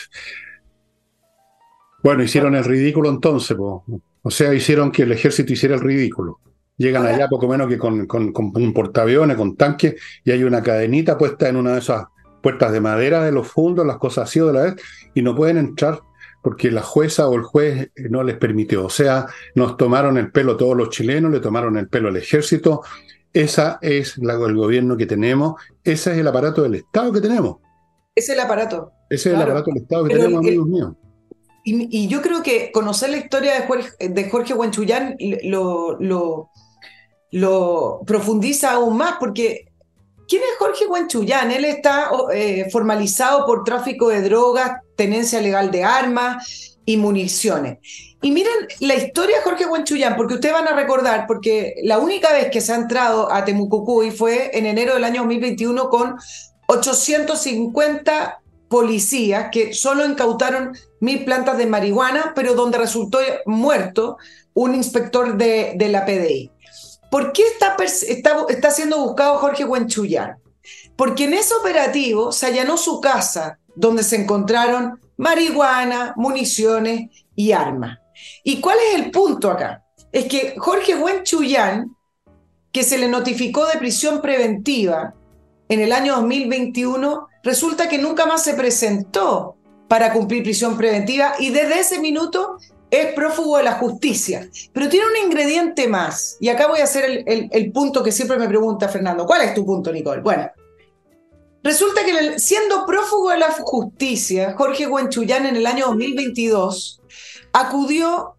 [2.02, 6.40] Bueno, hicieron el ridículo entonces, o sea, hicieron que el ejército hiciera el ridículo.
[6.78, 10.62] Llegan allá poco menos que con, con, con un portaaviones, con tanques, y hay una
[10.62, 12.06] cadenita puesta en una de esas
[12.42, 14.76] puertas de madera de los fundos, las cosas así de la vez,
[15.12, 16.00] y no pueden entrar
[16.42, 18.86] porque la jueza o el juez no les permitió.
[18.86, 22.82] O sea, nos tomaron el pelo todos los chilenos, le tomaron el pelo al ejército.
[23.34, 27.58] Esa es la, el gobierno que tenemos, ese es el aparato del Estado que tenemos.
[28.14, 28.92] Es el aparato.
[29.10, 30.92] Ese es el aparato del Estado que tenemos, amigos míos.
[31.66, 36.50] Y, yo creo que conocer la historia de Jorge, de Jorge Huanchuyán lo, lo,
[37.32, 39.66] lo profundiza aún más, porque
[40.28, 41.50] ¿Quién es Jorge Huanchuyán?
[41.50, 47.78] Él está eh, formalizado por tráfico de drogas, tenencia legal de armas y municiones.
[48.24, 52.32] Y miren la historia de Jorge Huanchuyán, porque ustedes van a recordar, porque la única
[52.32, 56.16] vez que se ha entrado a Temucucuy fue en enero del año 2021 con
[56.68, 64.16] 850 policías que solo incautaron mil plantas de marihuana, pero donde resultó muerto
[64.54, 66.50] un inspector de, la PDI.
[67.10, 67.76] ¿Por qué está,
[68.48, 70.38] está, siendo buscado Jorge Huenchuyán?
[70.96, 77.98] Porque en ese operativo se allanó su casa, donde se encontraron marihuana, municiones y armas.
[78.42, 79.84] ¿Y cuál es el punto acá?
[80.12, 81.96] Es que Jorge Huenchuyán,
[82.72, 85.14] que se le notificó de prisión preventiva
[85.68, 89.56] en el año 2021, resulta que nunca más se presentó
[89.88, 92.58] para cumplir prisión preventiva y desde ese minuto
[92.90, 96.36] es prófugo de la justicia, pero tiene un ingrediente más.
[96.40, 99.26] Y acá voy a hacer el, punto que siempre me pregunta Fernando.
[99.26, 100.22] ¿Cuál es tu punto, Nicole?
[100.22, 100.50] Bueno,
[101.62, 107.02] resulta que siendo prófugo de la justicia, Jorge Huenchuyán en el año 2022
[107.54, 108.36] acudió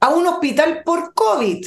[0.00, 1.64] a un hospital por COVID.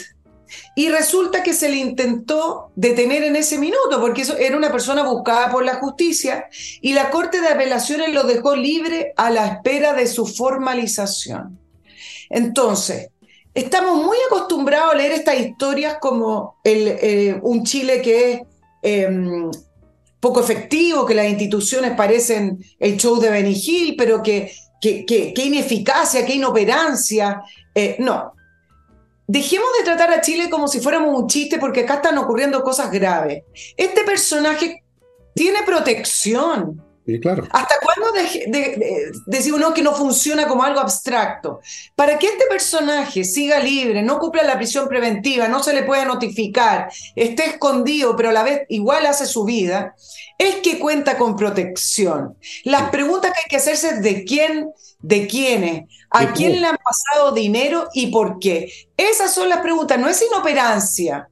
[0.75, 5.03] Y resulta que se le intentó detener en ese minuto, porque eso era una persona
[5.03, 6.49] buscada por la justicia,
[6.81, 11.57] y la Corte de Apelaciones lo dejó libre a la espera de su formalización.
[12.29, 13.11] Entonces,
[13.53, 18.41] estamos muy acostumbrados a leer estas historias como eh, un Chile que es
[18.81, 19.49] em,
[20.19, 26.35] poco efectivo, que las instituciones parecen el show de Benny pero que, que, ineficacia, que
[26.35, 27.41] inoperancia.
[27.73, 28.33] Eh, no.
[29.27, 32.91] Dejemos de tratar a Chile como si fuéramos un chiste porque acá están ocurriendo cosas
[32.91, 33.43] graves.
[33.77, 34.83] Este personaje
[35.33, 36.83] tiene protección.
[37.19, 37.47] Claro.
[37.51, 38.11] ¿Hasta cuándo
[39.25, 41.59] decimos uno que no funciona como algo abstracto?
[41.95, 46.05] Para que este personaje siga libre, no cumpla la prisión preventiva, no se le pueda
[46.05, 49.95] notificar, esté escondido, pero a la vez igual hace su vida,
[50.37, 52.37] es que cuenta con protección.
[52.63, 56.77] Las preguntas que hay que hacerse es de quién, de quiénes, a quién le han
[56.77, 58.71] pasado dinero y por qué.
[58.97, 61.27] Esas son las preguntas, no es inoperancia.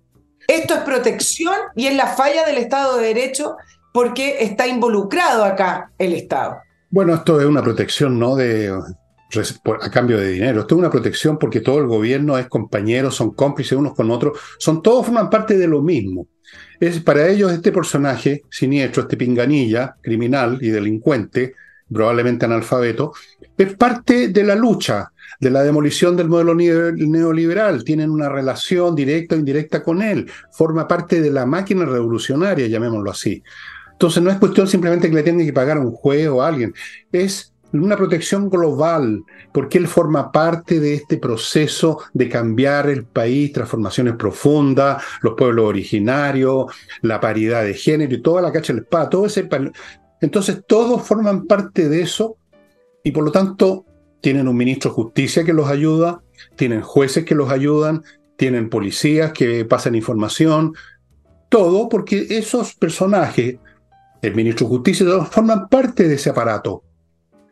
[0.47, 3.55] Esto es protección y es la falla del Estado de Derecho
[3.93, 6.57] porque está involucrado acá el Estado.
[6.89, 8.35] Bueno, esto es una protección, ¿no?
[8.35, 8.71] De,
[9.81, 10.61] a cambio de dinero.
[10.61, 14.39] Esto es una protección porque todo el gobierno es compañero, son cómplices unos con otros,
[14.57, 16.27] son todos forman parte de lo mismo.
[16.79, 21.53] Es para ellos este personaje siniestro, este pinganilla, criminal y delincuente,
[21.91, 23.13] probablemente analfabeto,
[23.57, 27.83] es parte de la lucha, de la demolición del modelo neoliberal.
[27.83, 30.29] Tienen una relación directa o indirecta con él.
[30.51, 33.43] Forma parte de la máquina revolucionaria, llamémoslo así.
[33.99, 36.47] Entonces no es cuestión simplemente que le tienen que pagar a un juez o a
[36.47, 36.73] alguien,
[37.11, 43.51] es una protección global, porque él forma parte de este proceso de cambiar el país,
[43.51, 49.09] transformaciones profundas, los pueblos originarios, la paridad de género y toda la cacha del espada,
[49.09, 49.49] todo ese...
[50.21, 52.37] Entonces todos forman parte de eso
[53.03, 53.85] y por lo tanto
[54.21, 56.21] tienen un ministro de justicia que los ayuda,
[56.55, 58.01] tienen jueces que los ayudan,
[58.37, 60.73] tienen policías que pasan información,
[61.49, 63.57] todo porque esos personajes
[64.21, 66.83] el ministro de Justicia, forman parte de ese aparato.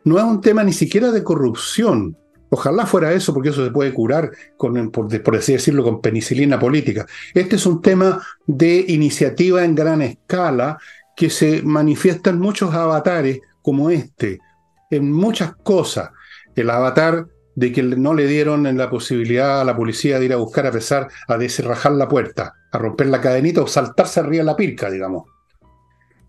[0.04, 2.16] No es un tema ni siquiera de corrupción.
[2.50, 7.06] Ojalá fuera eso, porque eso se puede curar, con, por, así decirlo, con penicilina política.
[7.34, 10.78] Este es un tema de iniciativa en gran escala
[11.14, 14.38] que se manifiesta en muchos avatares como este,
[14.90, 16.10] en muchas cosas.
[16.54, 20.36] El avatar de que no le dieron la posibilidad a la policía de ir a
[20.36, 24.56] buscar a pesar a descerrajar la puerta, a romper la cadenita o saltarse arriba la
[24.56, 25.24] pirca, digamos.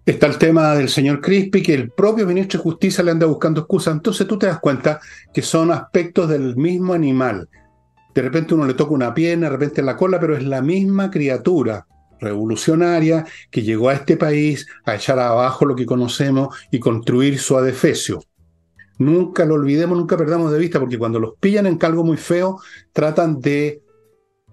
[0.10, 3.62] Está el tema del señor Crispy, que el propio ministro de Justicia le anda buscando
[3.62, 3.94] excusas.
[3.94, 5.00] Entonces tú te das cuenta
[5.32, 7.48] que son aspectos del mismo animal.
[8.16, 11.12] De repente uno le toca una pierna, de repente la cola, pero es la misma
[11.12, 11.86] criatura
[12.20, 17.56] revolucionaria que llegó a este país a echar abajo lo que conocemos y construir su
[17.56, 18.24] adefesio.
[18.98, 22.60] Nunca lo olvidemos, nunca perdamos de vista, porque cuando los pillan en algo muy feo,
[22.94, 23.84] tratan de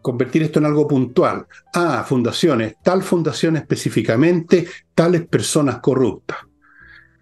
[0.07, 1.49] convertir esto en algo puntual.
[1.75, 4.65] Ah, fundaciones, tal fundación específicamente,
[4.95, 6.39] tales personas corruptas.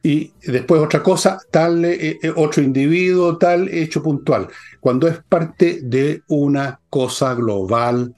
[0.03, 4.49] Y después otra cosa, tal eh, eh, otro individuo, tal hecho puntual.
[4.81, 8.15] Cuando es parte de una cosa global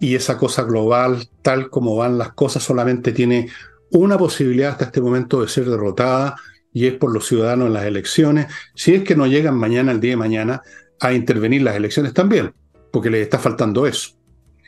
[0.00, 3.48] y esa cosa global, tal como van las cosas, solamente tiene
[3.92, 6.34] una posibilidad hasta este momento de ser derrotada
[6.72, 10.00] y es por los ciudadanos en las elecciones, si es que no llegan mañana, el
[10.00, 10.62] día de mañana,
[10.98, 12.52] a intervenir las elecciones también
[12.92, 14.10] porque les está faltando eso.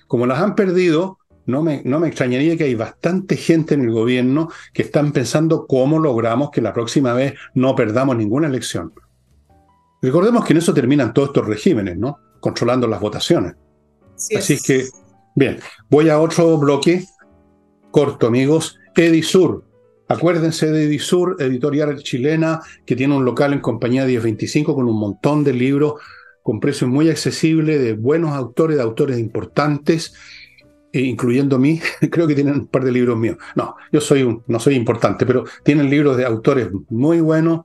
[0.07, 3.91] Como las han perdido, no me, no me extrañaría que hay bastante gente en el
[3.91, 8.93] gobierno que están pensando cómo logramos que la próxima vez no perdamos ninguna elección.
[10.01, 12.19] Recordemos que en eso terminan todos estos regímenes, ¿no?
[12.41, 13.55] Controlando las votaciones.
[14.37, 14.63] Así es.
[14.63, 14.87] que,
[15.35, 15.59] bien,
[15.89, 17.07] voy a otro bloque
[17.93, 18.79] corto, amigos.
[18.97, 19.65] Edisur.
[20.09, 25.45] Acuérdense de Edisur, editorial chilena, que tiene un local en compañía 1025 con un montón
[25.45, 25.95] de libros
[26.43, 30.15] con precios muy accesibles de buenos autores, de autores importantes,
[30.93, 33.39] e incluyendo mí, creo que tienen un par de libros míos.
[33.57, 37.63] No, yo soy un, no soy importante, pero tienen libros de autores muy buenos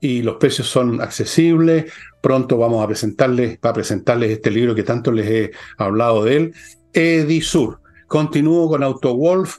[0.00, 1.92] y los precios son accesibles.
[2.20, 6.54] Pronto vamos a presentarles, a presentarles este libro que tanto les he hablado de él,
[6.92, 7.80] Edisur.
[8.06, 9.58] Continúo con AutoWolf,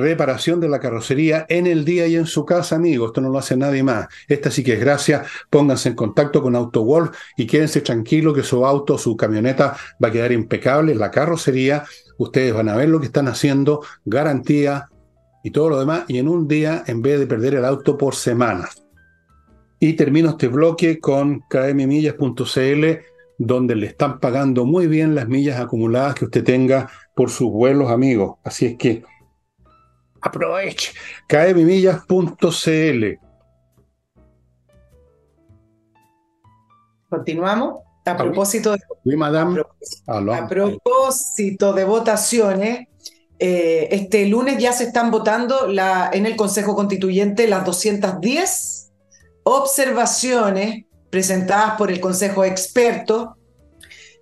[0.00, 3.08] reparación de la carrocería en el día y en su casa, amigos.
[3.08, 4.08] Esto no lo hace nadie más.
[4.28, 5.24] Esta sí que es gracia.
[5.48, 10.10] Pónganse en contacto con AutoWolf y quédense tranquilos que su auto, su camioneta va a
[10.10, 10.94] quedar impecable.
[10.94, 11.84] La carrocería,
[12.18, 14.88] ustedes van a ver lo que están haciendo, garantía
[15.44, 16.04] y todo lo demás.
[16.08, 18.82] Y en un día, en vez de perder el auto por semanas.
[19.78, 22.84] Y termino este bloque con kmmillas.cl
[23.42, 27.90] donde le están pagando muy bien las millas acumuladas que usted tenga por sus vuelos,
[27.90, 28.36] amigos.
[28.44, 29.02] Así es que
[30.20, 30.92] Aproveche.
[31.28, 33.04] kmillas.cl.
[37.08, 37.80] Continuamos.
[38.06, 38.80] A propósito de,
[40.08, 42.88] a propósito de votaciones,
[43.38, 48.90] eh, este lunes ya se están votando la, en el Consejo Constituyente las 210
[49.44, 53.36] observaciones presentadas por el Consejo Experto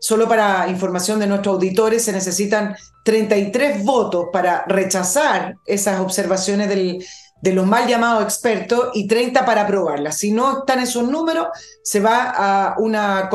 [0.01, 2.77] Solo para información de nuestros auditores, se necesitan
[3.09, 10.19] 33 votos para rechazar esas observaciones de los mal llamados expertos y 30 para aprobarlas.
[10.19, 11.47] Si no están esos números,
[11.83, 13.31] se va a una,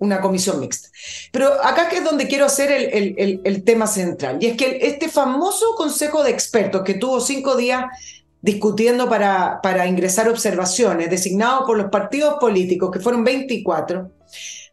[0.00, 0.88] una comisión mixta.
[1.32, 5.74] Pero acá es donde quiero hacer el, el tema central, y es que este famoso
[5.76, 7.86] consejo de expertos que tuvo cinco días
[8.42, 14.10] discutiendo para, para ingresar observaciones, designados por los partidos políticos, que fueron 24,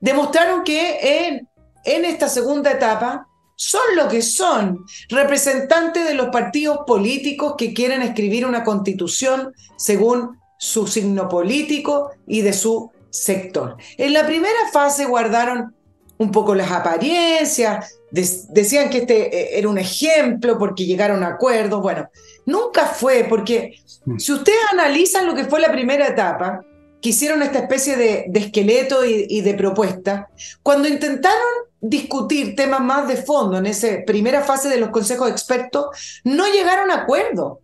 [0.01, 1.47] demostraron que en,
[1.85, 3.29] en esta segunda etapa
[3.64, 10.38] son lo que son, representantes de los partidos políticos que quieren escribir una constitución según
[10.57, 13.78] su signo político y de su sector.
[13.97, 15.74] En la primera fase guardaron
[16.18, 21.82] un poco las apariencias, decían que este eh, era un ejemplo porque llegaron a acuerdos.
[21.82, 22.09] Bueno,
[22.45, 24.20] nunca fue, porque mm.
[24.20, 26.66] si ustedes analizan lo que fue la primera etapa,
[27.01, 30.30] que hicieron esta especie de, esqueleto y, y, de propuesta,
[30.61, 35.88] cuando intentaron discutir temas más de fondo en esa primera fase de los consejos expertos,
[36.23, 37.59] no llegaron a acuerdo.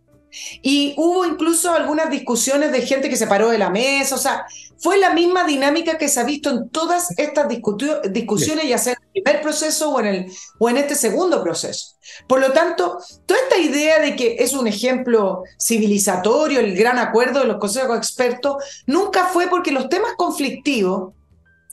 [0.62, 4.46] Y hubo incluso algunas discusiones de gente que se paró de la mesa, o sea,
[4.78, 8.98] fue la misma dinámica que se ha visto en todas estas discusiones, ya sea en
[9.02, 11.96] el primer proceso o en, el, o en este segundo proceso.
[12.28, 17.40] Por lo tanto, toda esta idea de que es un ejemplo civilizatorio, el gran acuerdo
[17.40, 21.12] de los consejos expertos, nunca fue porque los temas conflictivos,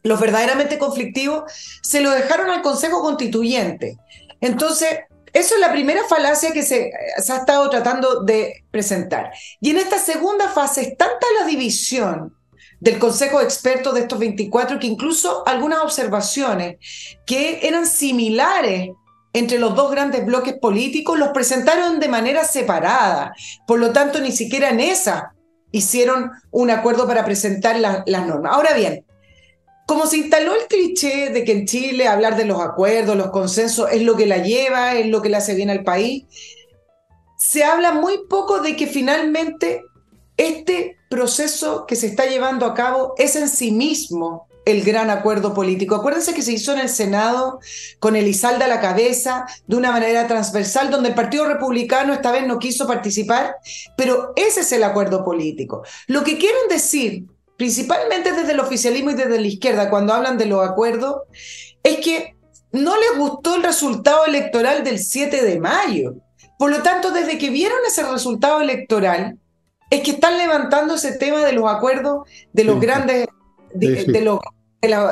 [0.07, 1.43] los verdaderamente conflictivos,
[1.81, 3.97] se lo dejaron al Consejo Constituyente.
[4.41, 4.99] Entonces,
[5.33, 9.31] eso es la primera falacia que se, ha estado tratando de presentar.
[9.61, 12.33] Y en esta segunda fase es tanta la división
[12.79, 16.77] del Consejo de Expertos de estos 24 que incluso algunas observaciones
[17.25, 18.91] que eran similares
[19.33, 23.33] entre los dos grandes bloques políticos los presentaron de manera separada.
[23.67, 25.33] Por lo tanto, ni siquiera en esa
[25.71, 28.53] hicieron un acuerdo para presentar las normas.
[28.53, 29.05] Ahora bien,
[29.87, 33.89] como se instaló el cliché de que en Chile hablar de los acuerdos, los consensos,
[33.89, 36.25] es lo que la lleva, es lo que le hace bien al país,
[37.37, 39.81] se habla muy poco de que finalmente
[40.35, 45.53] este proceso que se está llevando a cabo es en sí mismo el gran acuerdo
[45.53, 45.95] político.
[45.95, 47.61] Acuérdense que se hizo en el Senado
[47.99, 52.45] con Elizalde a la cabeza, de una manera transversal, donde el Partido Republicano esta vez
[52.45, 53.55] no quiso participar,
[53.95, 55.83] pero ese es el acuerdo político.
[56.07, 57.27] Lo que quieren decir
[57.57, 61.23] principalmente desde el oficialismo y desde la izquierda, cuando hablan de los acuerdos,
[61.83, 62.35] es que
[62.71, 66.15] no les gustó el resultado electoral del 7 de mayo.
[66.59, 69.37] Por lo tanto, desde que vieron ese resultado electoral,
[69.89, 73.27] es que están levantando ese tema de los acuerdos, de los grandes,
[73.73, 74.39] de,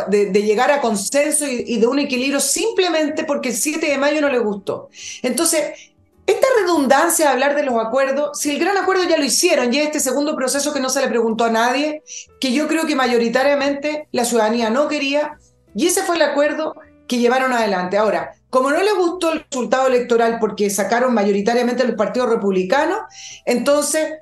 [0.08, 4.22] de, llegar a consenso y, y, de un equilibrio simplemente porque el 7 de mayo
[4.22, 4.90] no les gustó.
[5.24, 5.95] Entonces,
[6.26, 9.80] esta redundancia de hablar de los acuerdos, si el gran acuerdo ya lo hicieron y
[9.80, 12.04] este segundo proceso que no se le preguntó a nadie,
[12.40, 15.38] que yo creo que mayoritariamente la ciudadanía no quería,
[15.76, 16.76] y ese fue el acuerdo
[17.08, 17.98] que llevaron adelante.
[17.98, 23.00] Ahora, como no les gustó el resultado electoral porque sacaron mayoritariamente los partidos republicanos,
[23.46, 24.14] entonces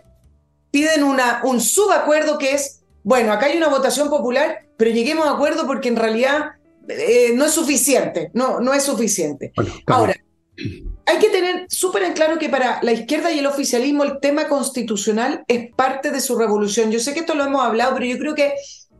[0.71, 5.31] piden una, un subacuerdo que es, bueno, acá hay una votación popular, pero lleguemos a
[5.31, 6.53] acuerdo porque en realidad
[6.89, 9.53] eh, no es suficiente, no, no es suficiente.
[9.85, 10.15] Ahora,
[11.05, 14.47] hay que tener súper en claro que para la izquierda y el oficialismo el tema
[14.47, 16.91] constitucional es parte de su revolución.
[16.91, 18.53] Yo sé que esto lo hemos hablado, pero yo creo que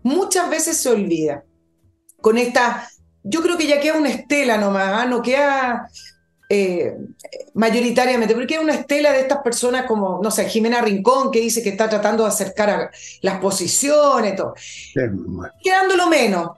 [0.04, 1.44] muchas veces se olvida.
[2.22, 2.88] Con esta,
[3.24, 5.06] yo creo que ya queda una estela nomás, ¿ah?
[5.06, 5.90] no queda
[6.50, 6.94] eh,
[7.54, 11.64] mayoritariamente, porque queda una estela de estas personas como, no sé, Jimena Rincón, que dice
[11.64, 12.92] que está tratando de acercar a
[13.22, 14.54] las posiciones, todo.
[15.64, 16.52] Quedándolo menos.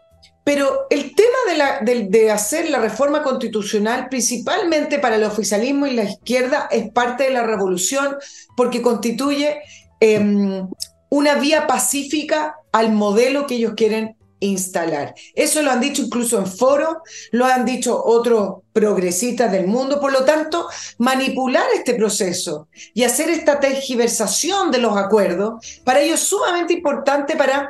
[0.46, 6.70] Pero el tema de, hacer la reforma constitucional, principalmente para el oficialismo y la izquierda,
[6.72, 8.16] es parte de la revolución
[8.56, 9.58] porque constituye
[10.00, 10.68] em,
[11.10, 15.16] una vía pacífica al modelo que ellos quieren instalar.
[15.34, 16.98] Eso lo han dicho incluso en foros,
[17.32, 20.00] lo han dicho otros progresistas del mundo.
[20.00, 20.68] Por lo tanto,
[21.00, 27.36] manipular este proceso y hacer esta tergiversación de los acuerdos, para ellos es sumamente importante
[27.36, 27.68] para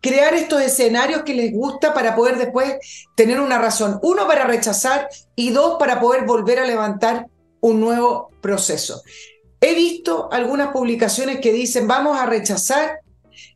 [0.00, 2.76] crear estos escenarios que les gusta para poder después
[3.16, 7.26] tener una razón, uno para rechazar y dos para poder volver a levantar
[7.60, 9.02] un nuevo proceso.
[9.60, 13.00] He visto algunas publicaciones que dicen vamos a rechazar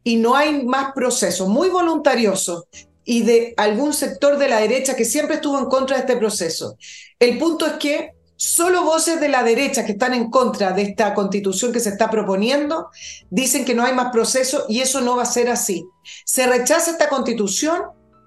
[0.03, 2.67] y no hay más proceso, muy voluntarioso
[3.05, 6.77] y de algún sector de la derecha que siempre estuvo en contra de este proceso.
[7.19, 8.13] El punto es que
[8.45, 12.11] Solo voces de la derecha que están en contra de esta constitución que se está
[12.11, 12.89] proponiendo
[13.31, 15.87] dicen que no hay más proceso y eso no va a ser así.
[16.25, 17.83] Se rechaza esta constitución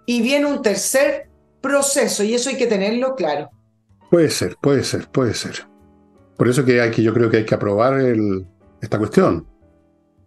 [0.06, 1.28] y viene un tercer
[1.60, 3.50] proceso y eso hay que tenerlo claro.
[4.10, 5.68] Puede ser, puede ser, puede ser.
[6.38, 8.02] Por eso que, hay que yo creo que hay que aprobar
[8.82, 9.46] esta cuestión.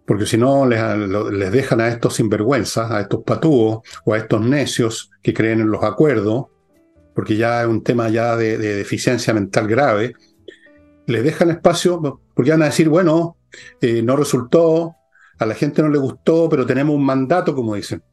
[0.05, 0.83] Porque si no, les,
[1.33, 5.71] les dejan a estos sinvergüenzas, a estos patúos o a estos necios que creen en
[5.71, 6.49] los acuerdos,
[7.19, 10.13] porque ya es un tema ya de, deficiencia mental grave,
[11.09, 13.37] les dejan espacio porque van a decir, bueno,
[13.81, 14.95] eh, no resultó,
[15.37, 18.05] a la gente no le gustó, pero tenemos un mandato, como dicen.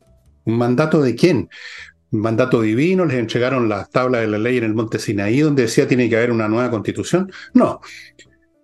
[0.46, 1.48] ¿Un mandato de quién?
[2.10, 5.62] Un mandato divino, les entregaron las tablas de la ley en el monte Sinaí, donde
[5.62, 7.32] decía tiene que haber una nueva constitución.
[7.54, 7.82] No.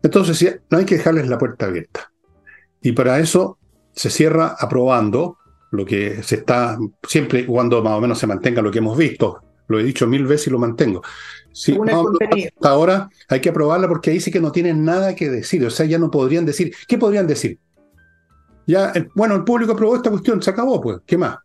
[0.01, 2.11] Entonces, no hay que dejarles la puerta abierta.
[2.81, 3.59] Y para eso
[3.93, 5.37] se cierra aprobando
[5.69, 9.43] lo que se está, siempre cuando más o menos se mantenga lo que hemos visto.
[9.72, 11.01] Lo he dicho mil veces y lo mantengo.
[11.51, 15.65] Sí, hasta ahora hay que aprobarla porque ahí sí que no tienen nada que decir.
[15.65, 16.74] O sea, ya no podrían decir.
[16.88, 17.59] ¿Qué podrían decir?
[18.67, 20.99] Ya, bueno, el público aprobó esta cuestión, se acabó, pues.
[21.05, 21.38] ¿Qué más?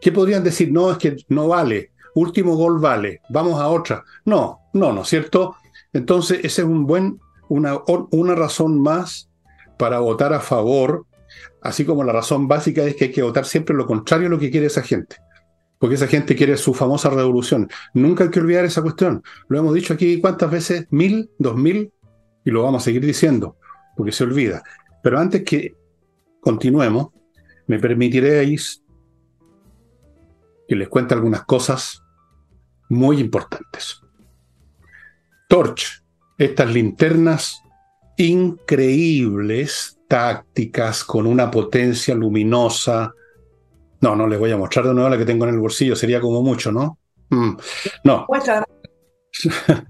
[0.00, 0.70] ¿Qué podrían decir?
[0.70, 1.92] No, es que no vale.
[2.14, 3.20] Último gol vale.
[3.30, 4.04] Vamos a otra.
[4.24, 5.56] No, no, ¿no es cierto?
[5.92, 7.78] Entonces, esa es un buen, una,
[8.10, 9.30] una razón más
[9.78, 11.06] para votar a favor
[11.64, 14.38] Así como la razón básica es que hay que votar siempre lo contrario a lo
[14.38, 15.16] que quiere esa gente.
[15.78, 17.68] Porque esa gente quiere su famosa revolución.
[17.92, 19.22] Nunca hay que olvidar esa cuestión.
[19.48, 21.92] Lo hemos dicho aquí cuántas veces, mil, dos mil,
[22.44, 23.56] y lo vamos a seguir diciendo,
[23.96, 24.62] porque se olvida.
[25.02, 25.74] Pero antes que
[26.40, 27.08] continuemos,
[27.66, 28.82] me permitiréis
[30.68, 32.02] que les cuente algunas cosas
[32.88, 34.00] muy importantes.
[35.48, 36.02] Torch,
[36.38, 37.62] estas linternas
[38.16, 43.12] increíbles tácticas, con una potencia luminosa.
[44.04, 46.20] No, no les voy a mostrar de nuevo la que tengo en el bolsillo, sería
[46.20, 46.98] como mucho, ¿no?
[47.30, 47.56] Mm,
[48.04, 48.26] no.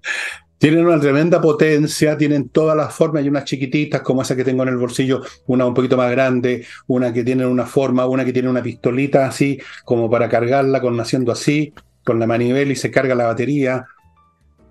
[0.59, 4.62] tienen una tremenda potencia, tienen todas las formas, hay unas chiquititas como esa que tengo
[4.62, 8.33] en el bolsillo, una un poquito más grande, una que tiene una forma, una que
[8.33, 12.93] tiene una pistolita así, como para cargarla con haciendo así, con la manivela y se
[12.93, 13.85] carga la batería.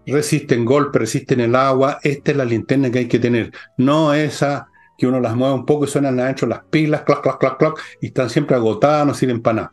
[0.06, 2.00] Resisten golpe, resisten el agua.
[2.02, 5.66] Esta es la linterna que hay que tener, no esa que uno las mueve un
[5.66, 9.14] poco y suenan adentro las pilas, clac, clac, clac, clac, y están siempre agotadas, no
[9.14, 9.72] sirven para nada.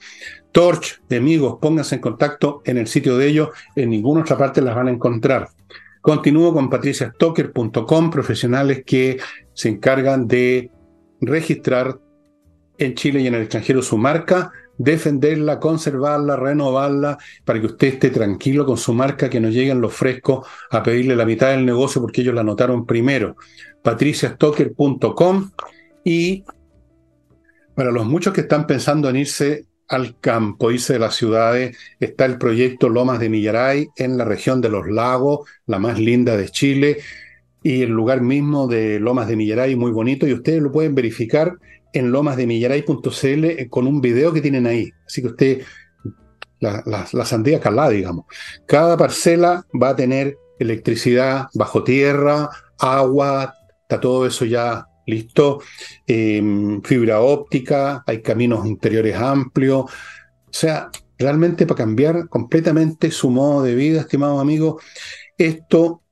[0.53, 4.75] Torch, amigos, pónganse en contacto en el sitio de ellos, en ninguna otra parte las
[4.75, 5.49] van a encontrar.
[6.01, 9.19] Continúo con patriciastocker.com, profesionales que
[9.53, 10.71] se encargan de
[11.21, 11.99] registrar
[12.79, 18.09] en Chile y en el extranjero su marca, defenderla, conservarla, renovarla, para que usted esté
[18.09, 22.01] tranquilo con su marca, que no lleguen los frescos a pedirle la mitad del negocio
[22.01, 23.37] porque ellos la anotaron primero
[23.83, 25.51] patriciastocker.com
[26.05, 26.45] y
[27.75, 32.25] para los muchos que están pensando en irse al campo, irse de las ciudades, está
[32.25, 36.49] el proyecto Lomas de Millaray en la región de los lagos, la más linda de
[36.49, 36.99] Chile,
[37.63, 41.55] y el lugar mismo de Lomas de Millaray, muy bonito, y ustedes lo pueden verificar
[41.93, 44.93] en lomasdemillaray.cl eh, con un video que tienen ahí.
[45.07, 45.63] Así que usted,
[46.61, 48.27] la, la sandía calada, digamos.
[48.67, 53.55] Cada parcela va a tener electricidad bajo tierra, agua,
[53.91, 55.61] está todo eso ya listo,
[56.07, 63.63] em, fibra óptica, hay caminos interiores amplios, o sea, realmente para cambiar completamente su modo
[63.65, 64.83] de vida, estimados amigos,
[65.37, 66.03] esto,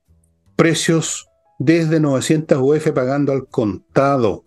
[0.57, 4.43] precios desde 900 UF pagando al contado.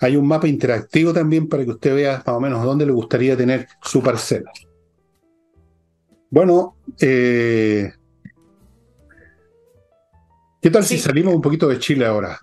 [0.00, 3.36] Hay un mapa interactivo también para que usted vea más o menos dónde le gustaría
[3.36, 4.50] tener su parcela.
[6.30, 7.92] Bueno, eh,
[10.60, 12.38] ¿qué tal si salimos un poquito de Chile ahora?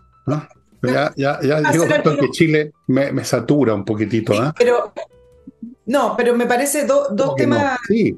[0.83, 4.33] Ya, ya, ya digo que Chile me, satura un poquitito.
[4.33, 4.53] ¿ah?
[4.57, 4.93] pero,
[5.85, 7.77] no, pero me parece dos temas.
[7.87, 8.17] Sí.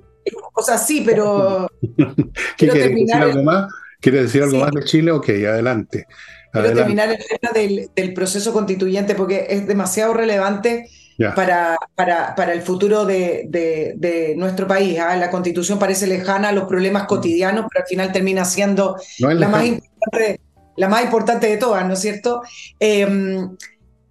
[0.53, 1.69] O sea, sí, pero.
[2.57, 3.71] ¿Qué quiere decir algo más?
[4.01, 5.11] ¿Quiere decir algo más de Chile?
[5.11, 6.05] Ok, adelante.
[6.51, 10.89] Quiero terminar el tema del, proceso constituyente porque es demasiado relevante
[11.35, 14.97] para, para, para, el futuro de, de, nuestro país.
[14.99, 15.15] ¿ah?
[15.15, 19.65] La constitución parece lejana a los problemas cotidianos, pero al final termina siendo la más
[19.65, 20.39] importante
[20.79, 22.41] la más importante de todas, ¿no es cierto?
[22.79, 23.57] Em,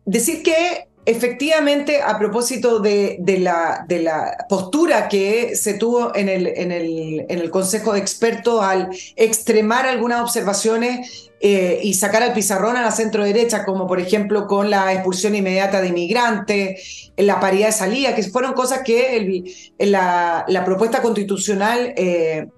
[0.04, 7.24] decir que efectivamente, a propósito de, la, postura que se tuvo en el, en el,
[7.26, 12.82] en el Consejo de Expertos al extremar algunas observaciones eh, y sacar al pizarrón a
[12.82, 17.72] la centro derecha, como por ejemplo con la expulsión inmediata de inmigrantes, la paridad de
[17.72, 19.42] salida, que fueron cosas que
[19.78, 22.48] la, la, propuesta constitucional eh,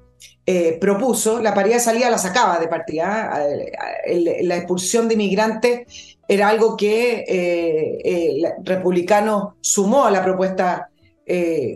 [0.46, 3.46] eh, propuso, la paridad de salida la sacaba de partida.
[4.06, 4.42] ¿eh?
[4.42, 10.86] la expulsión de inmigrantes era algo que eh, el republicano sumó a la propuesta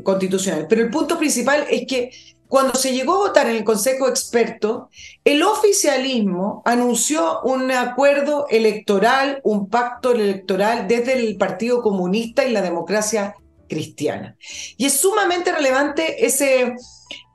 [0.03, 0.67] constitucional.
[0.69, 2.11] Pero el punto principal es que
[2.49, 4.89] cuando se llegó a votar en el Consejo Experto,
[5.25, 12.63] el oficialismo anunció un acuerdo electoral, un pacto electoral desde el Partido Comunista y la
[12.63, 13.35] democracia
[13.69, 14.37] cristiana.
[14.77, 16.75] Y es sumamente relevante ese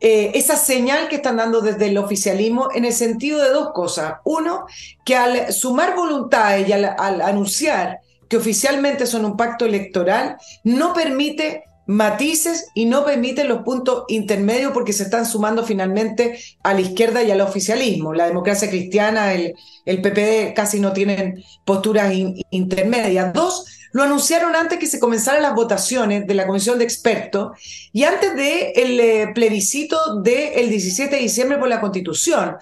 [0.01, 4.15] eh, esa señal que están dando desde el oficialismo en el sentido de dos cosas.
[4.23, 4.65] Uno,
[5.03, 6.85] que al sumar voluntades y al,
[7.21, 14.03] anunciar que oficialmente son un pacto electoral, no permite matices y no permite los puntos
[14.09, 18.13] intermedios porque se están sumando finalmente a la izquierda y al oficialismo.
[18.13, 19.55] La democracia cristiana, el,
[19.87, 22.13] el PPD casi no tienen posturas
[22.51, 23.33] intermedias.
[23.33, 27.57] Dos, lo anunciaron antes que se comenzaran las votaciones de la comisión de expertos
[27.91, 32.57] y antes del de eh, plebiscito del 17 de diciembre por la constitución.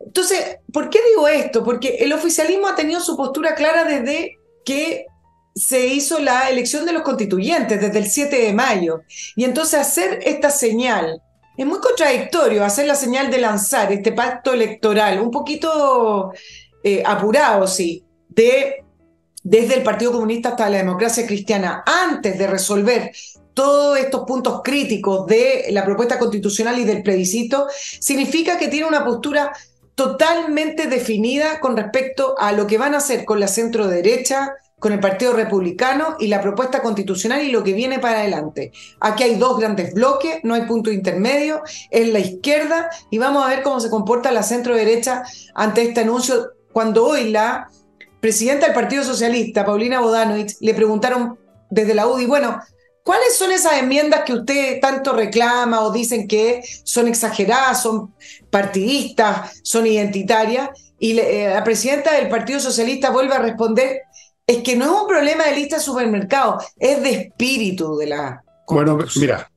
[0.00, 1.62] Entonces, ¿por qué digo esto?
[1.62, 5.04] Porque el oficialismo ha tenido su postura clara desde que
[5.54, 9.02] se hizo la elección de los constituyentes, desde el 7 de mayo.
[9.36, 11.22] Y entonces hacer esta señal
[11.56, 16.32] es muy contradictorio, hacer la señal de lanzar este pacto electoral, un poquito
[16.82, 18.84] eh, apurado, sí, de,
[19.44, 23.12] desde el Partido Comunista hasta la democracia cristiana, antes de resolver
[23.54, 27.68] todos estos puntos críticos de la propuesta constitucional y del plebiscito,
[28.00, 29.52] significa que tiene una postura
[29.94, 34.92] totalmente definida con respecto a lo que van a hacer con la centro derecha, con
[34.92, 38.72] el Partido Republicano y la propuesta constitucional y lo que viene para adelante.
[39.00, 43.48] Aquí hay dos grandes bloques, no hay punto intermedio, es la izquierda y vamos a
[43.48, 45.22] ver cómo se comporta la centro derecha
[45.54, 47.70] ante este anuncio cuando hoy la
[48.20, 51.38] presidenta del Partido Socialista, Paulina Bodanovich, le preguntaron
[51.70, 52.60] desde la UDI, bueno,
[53.04, 58.14] ¿Cuáles son esas enmiendas que usted tanto reclama o dicen que son exageradas, son
[58.48, 60.70] partidistas, son identitarias?
[60.98, 64.00] Y eh, la presidenta del Partido Socialista vuelve a responder,
[64.46, 68.42] es que no es un problema de lista de supermercados, es de espíritu de la...
[68.68, 69.50] Bueno, mira,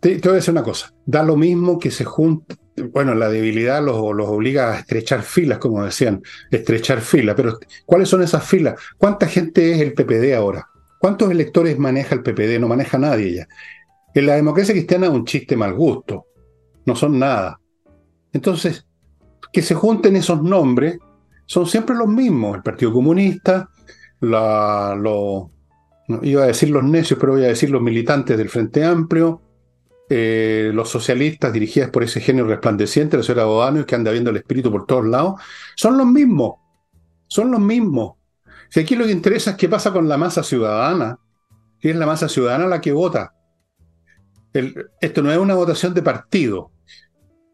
[0.00, 2.56] te, voy a decir una cosa, da lo mismo que se junte,
[2.92, 8.08] bueno, la debilidad los, los, obliga a estrechar filas, como decían, estrechar filas, pero ¿cuáles
[8.08, 8.80] son esas filas?
[8.96, 10.66] ¿Cuánta gente es el PPD ahora?
[10.98, 12.60] ¿Cuántos electores maneja el PPD?
[12.60, 13.48] No maneja nadie ya.
[14.14, 16.26] En la democracia cristiana es un chiste mal gusto.
[16.84, 17.60] No son nada.
[18.32, 18.86] Entonces,
[19.52, 20.98] que se junten esos nombres
[21.50, 22.54] son siempre los mismos.
[22.54, 23.68] El Partido Comunista,
[24.20, 25.50] la, lo,
[26.22, 29.42] iba a decir los necios, pero voy a decir los militantes del Frente Amplio,
[30.08, 34.36] eh, los socialistas dirigidos por ese genio resplandeciente, la señora Bodano, que anda viendo el
[34.36, 35.40] espíritu por todos lados,
[35.74, 36.54] son los mismos.
[37.26, 38.12] Son los mismos.
[38.68, 41.18] Si aquí lo que interesa es qué pasa con la masa ciudadana,
[41.80, 43.34] que es la masa ciudadana la que vota.
[45.00, 46.70] esto no es una votación de partido,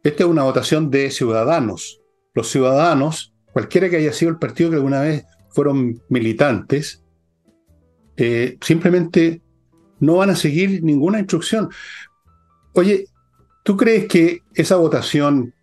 [0.02, 2.02] esta es una votación de ciudadanos.
[2.34, 7.02] Los ciudadanos, cualquiera que haya sido el partido que alguna vez fueron militantes,
[8.18, 9.40] eh, simplemente
[9.98, 11.70] no van a seguir ninguna instrucción.
[12.74, 13.06] Oye,
[13.64, 15.54] ¿tú crees que esa votación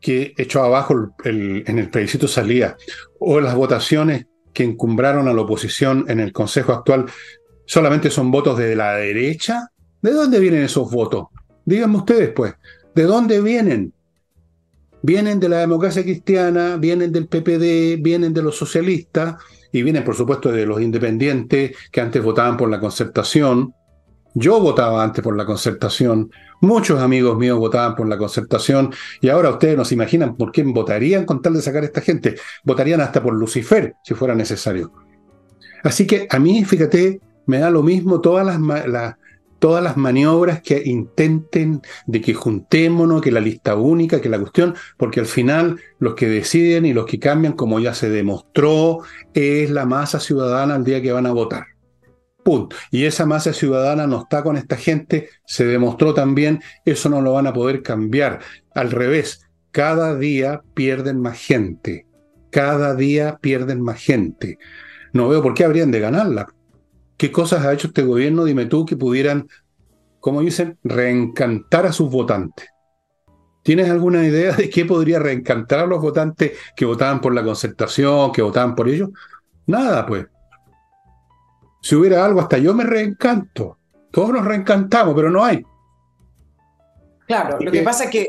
[0.00, 2.76] que echó abajo en el plebiscito salía,
[3.20, 7.06] o las votaciones que encumbraron a la oposición en el Consejo actual
[7.66, 9.68] solamente son votos de la derecha?
[10.02, 11.26] ¿De dónde vienen esos votos?
[11.64, 12.54] Díganme ustedes, pues,
[12.96, 13.94] ¿de dónde vienen?
[15.02, 19.36] Vienen de la democracia cristiana, vienen del PPD, vienen de los socialistas
[19.72, 23.74] y vienen, por supuesto, de los independientes que antes votaban por la concertación.
[24.34, 26.30] Yo votaba antes por la concertación,
[26.60, 30.72] muchos amigos míos votaban por la concertación y ahora ustedes no se imaginan por quién
[30.72, 32.36] votarían con tal de sacar a esta gente.
[32.64, 34.92] Votarían hasta por Lucifer si fuera necesario.
[35.82, 39.14] Así que a mí, fíjate, me da lo mismo todas las,
[39.58, 44.74] todas las maniobras que intenten de que juntémonos, que la lista única, que la cuestión,
[44.96, 49.00] porque al final los que deciden y los que cambian, como ya se demostró,
[49.34, 51.66] es la masa ciudadana al día que van a votar.
[52.90, 57.34] Y esa masa ciudadana no está con esta gente, se demostró también, eso no lo
[57.34, 58.40] van a poder cambiar.
[58.74, 62.06] Al revés, cada día pierden más gente,
[62.50, 64.58] cada día pierden más gente.
[65.12, 66.46] No veo por qué habrían de ganarla.
[67.18, 69.48] ¿Qué cosas ha hecho este gobierno, dime tú, que pudieran,
[70.20, 72.68] como dicen, reencantar a sus votantes?
[73.64, 78.30] ¿Tienes alguna idea de qué podría reencantar a los votantes que votaban por la concertación,
[78.30, 79.10] que votaban por ellos?
[79.66, 80.26] Nada, pues.
[81.82, 83.78] Si hubiera algo, hasta yo me reencanto.
[84.12, 85.62] Todos nos reencantamos, pero no hay.
[87.26, 88.28] Claro, lo que, pasa es que,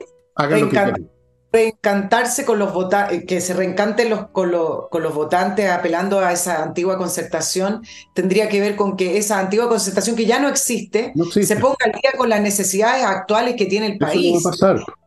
[1.52, 4.52] reencantarse con los votantes, que se reencanten los, con,
[4.90, 7.82] con, los votantes apelando a esa antigua concertación,
[8.14, 11.92] tendría que ver con que esa antigua concertación que ya no existe, se ponga al
[11.94, 14.44] día con las necesidades actuales que tiene el país.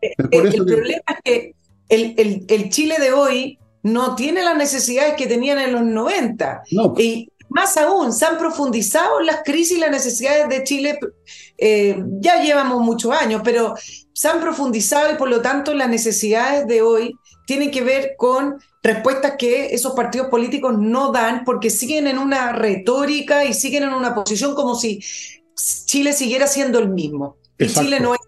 [0.01, 1.55] Eh, el, problema es que
[1.88, 6.62] el, el, Chile de hoy no tiene las necesidades que tenían en los 90.
[6.72, 6.95] No.
[6.99, 10.99] Y, más aún, se han profundizado las crisis y las necesidades de Chile.
[11.59, 13.75] Eh, ya llevamos muchos años, pero
[14.13, 17.15] se han profundizado y por lo tanto las necesidades de hoy
[17.47, 22.53] tienen que ver con respuestas que esos partidos políticos no dan porque siguen en una
[22.53, 25.01] retórica y siguen en una posición como si
[25.87, 27.37] Chile siguiera siendo el mismo.
[27.59, 28.21] Y Chile no es.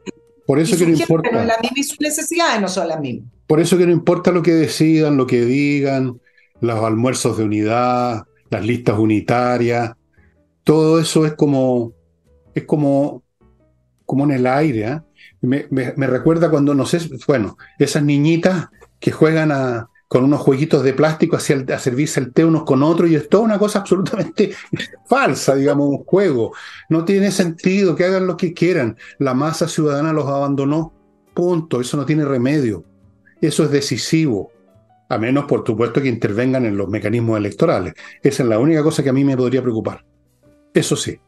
[0.46, 1.30] Por eso que no importa.
[1.74, 3.30] y sus necesidades no son las mismas.
[3.46, 6.20] Por eso que no importa lo que decidan, lo que digan,
[6.60, 9.92] los almuerzos de unidad, las listas unitarias,
[10.62, 11.92] todo eso es como,
[12.54, 13.22] es como,
[14.06, 14.86] como en el aire.
[14.86, 15.04] ¿ah?
[15.40, 15.66] Me,
[16.06, 18.68] recuerda cuando, no sé, bueno, esas niñitas
[19.00, 19.52] que juegan
[20.06, 23.28] con unos jueguitos de plástico hacia a servirse el té unos con otros y es
[23.28, 24.54] toda una cosa absolutamente
[25.06, 26.52] falsa, digamos, un juego.
[26.88, 28.96] No tiene sentido que hagan lo que quieran.
[29.18, 30.92] La masa ciudadana los abandonó.
[31.34, 31.80] Punto.
[31.80, 32.84] Eso no tiene remedio.
[33.40, 34.52] Eso es decisivo,
[35.14, 37.94] a menos, por supuesto, que intervengan en los mecanismos electorales.
[38.22, 40.04] Esa es la única cosa que a mí me podría preocupar.
[40.72, 41.18] Eso sí.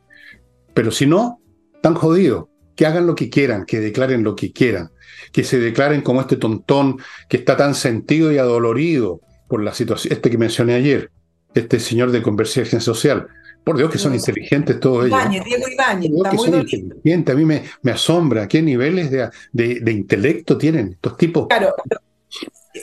[0.74, 1.40] Pero si no,
[1.74, 2.46] están jodidos.
[2.74, 4.90] Que hagan lo que quieran, que declaren lo que quieran,
[5.32, 10.12] que se declaren como este tontón que está tan sentido y adolorido por la situación,
[10.12, 11.10] este que mencioné ayer,
[11.54, 13.28] este señor de convergencia social.
[13.64, 15.18] Por Dios que son inteligentes todos ellos.
[15.30, 17.34] Diego Ibáñez, está muy inteligentes.
[17.34, 21.46] A mí me, me, asombra qué niveles de, de, intelecto tienen estos tipos.
[21.48, 21.74] Claro,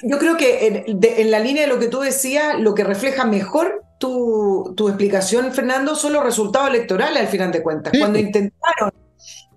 [0.02, 3.84] yo creo que en, la línea de lo que tú decías, lo que refleja mejor
[4.00, 7.94] tu, tu explicación, Fernando, son los resultados electorales al final de cuentas.
[7.98, 8.92] Cuando intentaron,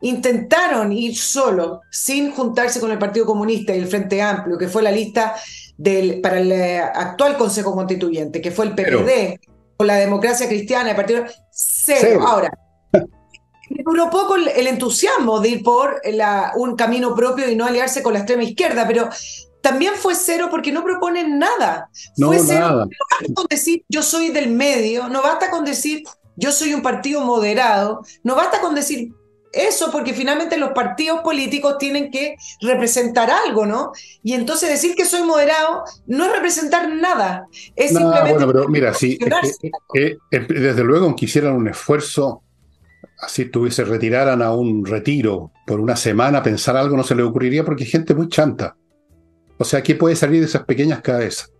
[0.00, 4.82] intentaron ir solo, sin juntarse con el Partido Comunista y el Frente Amplio, que fue
[4.82, 5.34] la lista
[5.76, 9.40] del, para el eh, actual Consejo Constituyente, que fue el PPD,
[9.76, 11.24] con la democracia cristiana, el partido.
[11.50, 12.24] Cero.
[12.26, 12.50] Ahora,
[13.70, 18.02] me duró poco el, entusiasmo de ir por la, un camino propio y no aliarse
[18.02, 19.08] con la extrema izquierda, pero
[19.66, 21.90] también fue cero porque no proponen nada.
[22.16, 22.60] No, fue cero.
[22.60, 22.84] Nada.
[22.84, 26.04] No basta con decir yo soy del medio, no basta con decir
[26.36, 29.12] yo soy un partido moderado, no basta con decir
[29.52, 33.90] eso, porque finalmente los partidos políticos tienen que representar algo, ¿no?
[34.22, 38.34] Y entonces decir que soy moderado no es representar nada, es simplemente...
[38.34, 39.18] Bueno, pero mira, sí,
[40.30, 42.42] desde luego quisieran un esfuerzo,
[43.20, 47.64] así tuviese, retiraran a un retiro por una semana, pensar algo no se le ocurriría
[47.64, 48.76] porque hay gente muy chanta.
[49.58, 51.52] O sea, ¿qué puede salir de esas pequeñas cabezas?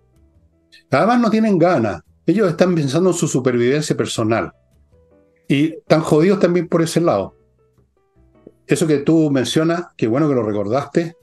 [0.91, 4.53] Además no tienen ganas, ellos están pensando en su supervivencia personal.
[5.49, 7.37] Y están jodidos también por ese lado
[8.67, 11.17] eso que tú mencionas, qué bueno que lo recordaste,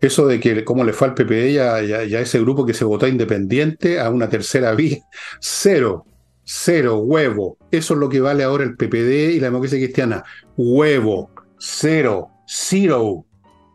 [0.00, 3.08] eso de que cómo le fue al PPD y a, ese grupo que se votó
[3.08, 4.98] independiente a una tercera vía,
[5.40, 6.04] cero,
[6.44, 7.58] cero, huevo.
[7.70, 10.24] Eso es lo que vale ahora el PPD y la democracia cristiana.
[10.56, 13.24] Huevo, cero, zero,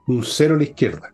[0.07, 1.12] un cero a la izquierda.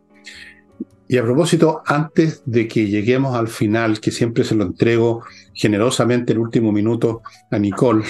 [1.11, 5.23] Y a propósito, antes de que lleguemos al final, que siempre se lo entrego
[5.55, 8.05] generosamente el último minuto a Nicole,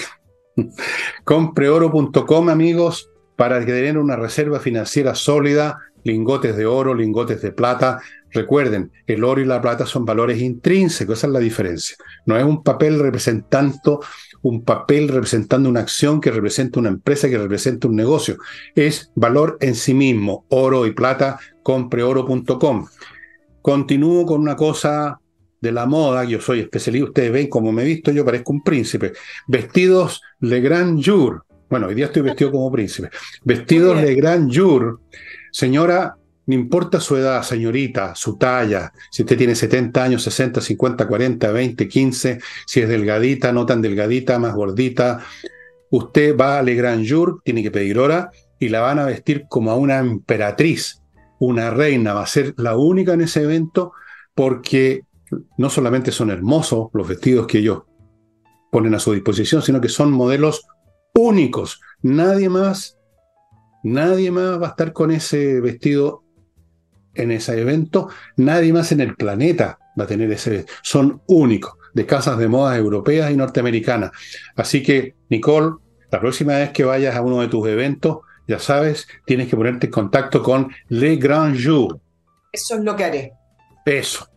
[1.24, 8.02] compreoro.com amigos, para tener una reserva financiera sólida, lingotes de oro, lingotes de plata.
[8.32, 11.96] Recuerden, el oro y la plata son valores intrínsecos, esa es la diferencia.
[12.26, 14.00] No es un papel representando
[14.42, 18.36] un papel representando una acción que representa una empresa, que representa un negocio.
[18.74, 20.44] Es valor en sí mismo.
[20.48, 22.86] Oro y plata, compreoro.com.
[23.62, 25.20] Continúo con una cosa
[25.60, 28.62] de la moda, yo soy especialista, ustedes ven cómo me he visto, yo parezco un
[28.62, 29.12] príncipe.
[29.46, 33.10] Vestidos Le Grand Jour, bueno, hoy día estoy vestido como príncipe.
[33.44, 35.00] Vestidos de gran jour.
[35.52, 36.16] Señora,
[36.46, 41.52] no importa su edad, señorita, su talla, si usted tiene 70 años, 60, 50, 40,
[41.52, 45.24] 20, 15, si es delgadita, no tan delgadita, más gordita,
[45.90, 49.44] usted va a Le Grand Jour, tiene que pedir hora y la van a vestir
[49.48, 51.02] como a una emperatriz,
[51.38, 53.92] una reina, va a ser la única en ese evento
[54.34, 55.04] porque
[55.56, 57.82] no solamente son hermosos los vestidos que ellos
[58.70, 60.66] ponen a su disposición, sino que son modelos
[61.14, 61.80] únicos.
[62.02, 62.98] Nadie más,
[63.82, 66.24] nadie más va a estar con ese vestido
[67.14, 68.08] en ese evento.
[68.36, 70.66] Nadie más en el planeta va a tener ese.
[70.82, 74.10] Son únicos, de casas de moda europeas y norteamericanas.
[74.56, 75.76] Así que, Nicole,
[76.10, 79.86] la próxima vez que vayas a uno de tus eventos, ya sabes, tienes que ponerte
[79.86, 82.00] en contacto con Le Grand Jour.
[82.52, 83.32] Eso es lo que haré.
[83.84, 84.28] Eso.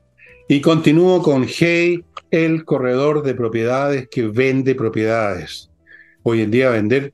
[0.47, 5.69] Y continúo con Hey, el corredor de propiedades que vende propiedades
[6.24, 7.13] hoy en día vender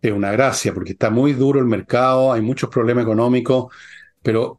[0.00, 3.72] es una gracia, porque está muy duro el mercado, hay muchos problemas económicos,
[4.22, 4.58] pero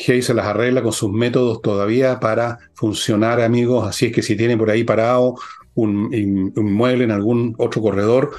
[0.00, 3.86] Hey se las arregla con sus métodos todavía para funcionar, amigos.
[3.86, 5.34] Así es que si tienen por ahí parado
[5.74, 8.30] un, inmueble en algún otro corredor,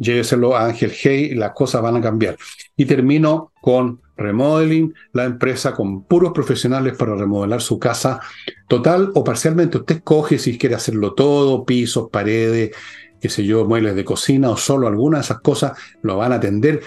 [0.00, 2.38] lléveselo a Ángel Hey y las cosas van a cambiar.
[2.76, 8.20] Y termino con Remodeling, la empresa con puros profesionales para remodelar su casa
[8.66, 9.78] total o parcialmente.
[9.78, 12.74] Usted escoge si quiere hacerlo todo, pisos, paredes,
[13.20, 16.36] qué sé yo, muebles de cocina o solo algunas de esas cosas, lo van a
[16.36, 16.80] atender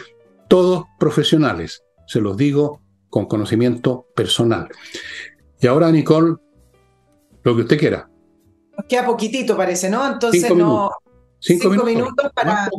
[0.48, 1.84] todos profesionales.
[2.08, 2.82] Se los digo
[3.16, 4.68] con conocimiento personal.
[5.62, 6.36] Y ahora, Nicole,
[7.44, 8.10] lo que usted quiera.
[8.78, 10.06] Nos queda poquitito, parece, ¿no?
[10.06, 10.92] Entonces, no.
[11.40, 12.70] Cinco, minutos, para.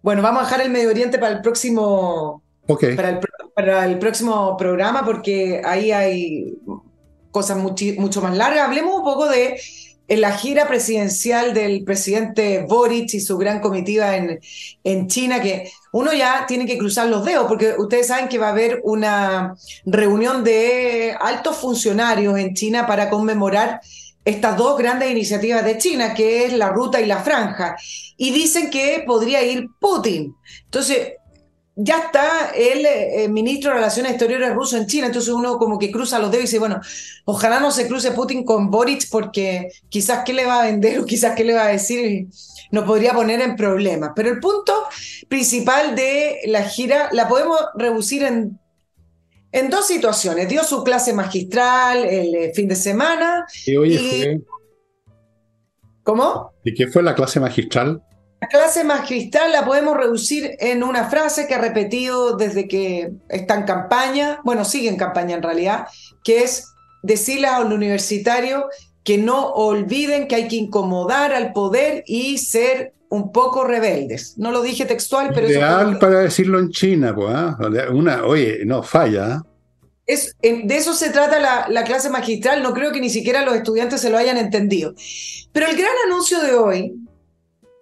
[0.00, 2.44] Bueno, vamos a dejar el Medio Oriente para el próximo.
[2.68, 3.20] Para, el,
[3.52, 6.56] para el próximo programa, porque ahí hay
[7.32, 8.68] cosas mucho más largas.
[8.68, 9.60] Hablemos un poco de
[10.08, 14.40] en la gira presidencial del presidente Boric y su gran comitiva en,
[14.82, 18.48] en China, que uno ya tiene que cruzar los dedos, porque ustedes saben que va
[18.48, 19.54] a haber una
[19.84, 23.80] reunión de altos funcionarios en China para conmemorar
[24.24, 27.76] estas dos grandes iniciativas de China, que es la ruta y la franja.
[28.16, 30.36] Y dicen que podría ir Putin.
[30.64, 31.12] Entonces,
[31.80, 35.92] ya está el, eh, ministro de Relaciones Exteriores ruso en China, entonces uno como que
[35.92, 36.80] cruza los dedos y dice, bueno,
[37.24, 41.04] ojalá no se cruce Putin con Boric porque quizás qué le va a vender o
[41.04, 42.26] quizás qué le va a decir
[42.72, 44.10] nos podría poner en problemas.
[44.16, 44.74] Pero el punto
[45.28, 48.58] principal de la gira la podemos reducir en,
[49.52, 50.48] en dos situaciones.
[50.48, 53.46] Dio su clase magistral el eh, fin de semana.
[53.64, 54.40] Y, oye,
[56.02, 56.54] ¿Cómo?
[56.64, 58.02] ¿Y qué fue la clase magistral?
[58.40, 63.56] La clase magistral la podemos reducir en una frase que ha repetido desde que está
[63.56, 65.86] en campaña, bueno, sigue en campaña en realidad,
[66.22, 66.72] que es
[67.02, 68.68] decirle a un universitario
[69.02, 74.34] que no olviden que hay que incomodar al poder y ser un poco rebeldes.
[74.36, 75.48] No lo dije textual, pero...
[75.48, 77.34] Ideal para decirlo en China, pues,
[77.90, 79.34] una, oye, no, falla.
[79.34, 79.46] ¿ah?
[80.06, 83.54] Es, de eso se trata la, la, clase magistral, no creo que ni siquiera los
[83.54, 84.94] estudiantes se lo hayan entendido.
[85.52, 86.94] Pero el gran anuncio de hoy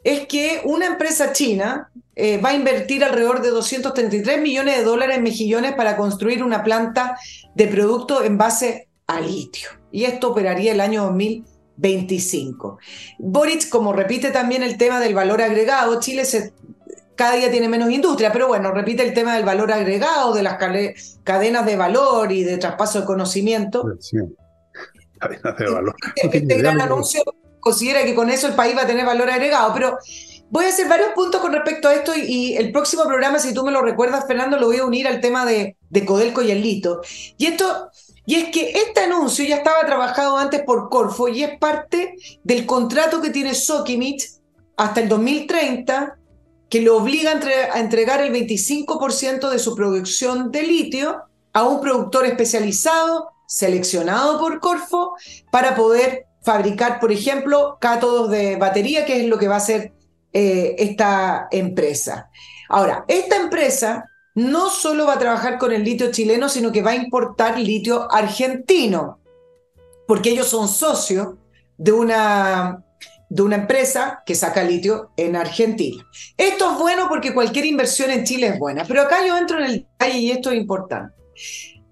[0.07, 5.17] es que una empresa china eh, va a invertir alrededor de 233 millones de dólares
[5.17, 7.19] en mejillones para construir una planta
[7.57, 9.69] de producto en base a litio.
[9.91, 12.79] Y esto operaría el año 2025.
[13.19, 16.53] Boric, como repite también el tema del valor agregado, Chile se,
[17.17, 20.57] cada día tiene menos industria, pero bueno, repite el tema del valor agregado, de las
[21.25, 23.85] cadenas de valor y de traspaso de conocimiento.
[25.19, 25.97] Cadenas de valor.
[26.15, 27.25] Este, este gran anuncio
[27.67, 29.99] considera que con eso el país va a tener valor agregado, pero
[30.51, 33.65] voy a hacer varios puntos con respecto a esto y, el próximo programa, si tú
[33.65, 36.63] me lo recuerdas, Fernando, lo voy a unir al tema de, de Codelco y el
[36.63, 37.01] Lito.
[37.37, 37.91] Y esto,
[38.25, 42.15] y es que este anuncio ya estaba trabajado antes por Corfo y es parte
[42.45, 44.25] del contrato que tiene Sokimich
[44.77, 46.19] hasta el 2030
[46.69, 47.33] que lo obliga
[47.73, 54.61] a entregar el 25% de su producción de litio a un productor especializado seleccionado por
[54.61, 55.15] Corfo
[55.51, 59.95] para poder fabricar, por ejemplo, cátodos de batería, que es lo que va a hacer
[60.33, 62.31] eh, esta empresa.
[62.69, 64.05] Ahora, esta empresa
[64.37, 68.07] no solo va a trabajar con el litio chileno, sino que va a importar litio
[68.13, 69.19] argentino,
[70.07, 71.35] porque ellos son socios
[71.79, 72.85] de una,
[73.29, 76.07] de una empresa que saca litio en Argentina.
[76.37, 79.65] Esto es bueno porque cualquier inversión en Chile es buena, pero acá yo entro en
[79.65, 81.13] el detalle y esto es importante.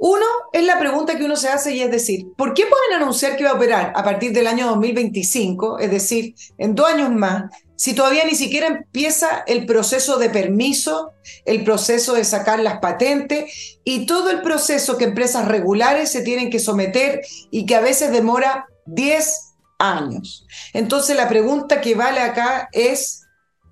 [0.06, 3.38] Uno es la pregunta que uno se hace y es decir, ¿por qué pueden anunciar
[3.38, 7.44] que va a operar a partir del año 2025, es decir, en dos años más,
[7.74, 11.12] si todavía ni siquiera empieza el proceso de permiso,
[11.46, 16.50] el proceso de sacar las patentes y todo el proceso que empresas regulares se tienen
[16.50, 20.46] que someter y que a veces demora 10 años?
[20.74, 23.23] Entonces la pregunta que vale acá es,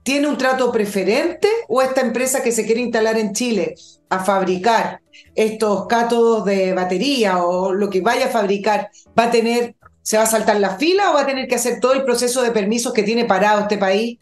[0.03, 3.75] ¿tiene un trato preferente o esta empresa que se quiere instalar en Chile
[4.09, 5.01] a fabricar
[5.35, 10.25] estos cátodos de batería o lo que vaya a fabricar, va a tener, se va
[10.25, 12.93] a saltar la fila o va a tener que hacer todo el proceso de permisos
[12.93, 14.19] que tiene parado este país?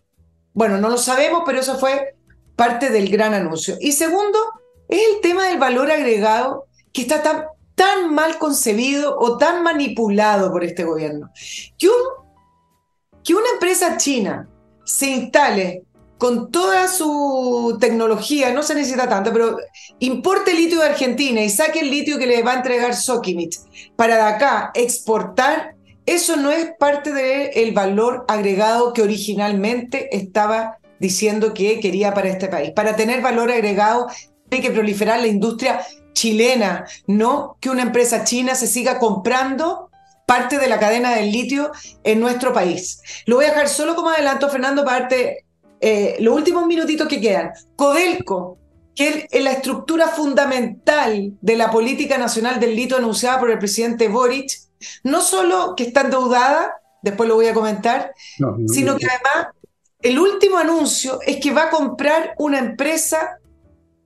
[0.53, 2.15] Bueno, no lo sabemos, pero eso fue
[2.57, 3.77] parte del gran anuncio.
[3.81, 4.39] Y segundo,
[4.89, 10.51] es el tema del valor agregado que está tan, tan mal concebido o tan manipulado
[10.53, 11.31] por este gobierno.
[11.79, 11.89] Que,
[13.25, 14.49] que una empresa china
[14.91, 15.83] se instale
[16.19, 19.57] con toda su tecnología, no se necesita tanto, pero
[20.01, 23.59] importe litio de Argentina y saque el litio que le va a entregar Sokimich
[23.97, 31.55] para de acá exportar, eso no es parte del valor agregado que originalmente estaba diciendo
[31.55, 32.73] que quería para este país.
[32.73, 34.09] Para tener valor agregado
[34.51, 39.90] hay que proliferar la industria chilena, no que una empresa china se siga comprando
[40.31, 41.73] parte de la cadena del litio
[42.05, 43.03] en nuestro país.
[43.27, 45.45] Lo voy a dejar solo como adelanto, Fernando, para darte
[45.81, 48.57] eh, los últimos minutitos que quedan, Codelco,
[48.95, 54.07] que es la estructura fundamental de la política nacional del litio anunciada por el presidente
[54.07, 54.53] Boric,
[55.03, 58.15] no solo que está endeudada, después lo voy a comentar,
[58.69, 59.53] sino que además
[60.01, 63.41] el último anuncio es que va a comprar una empresa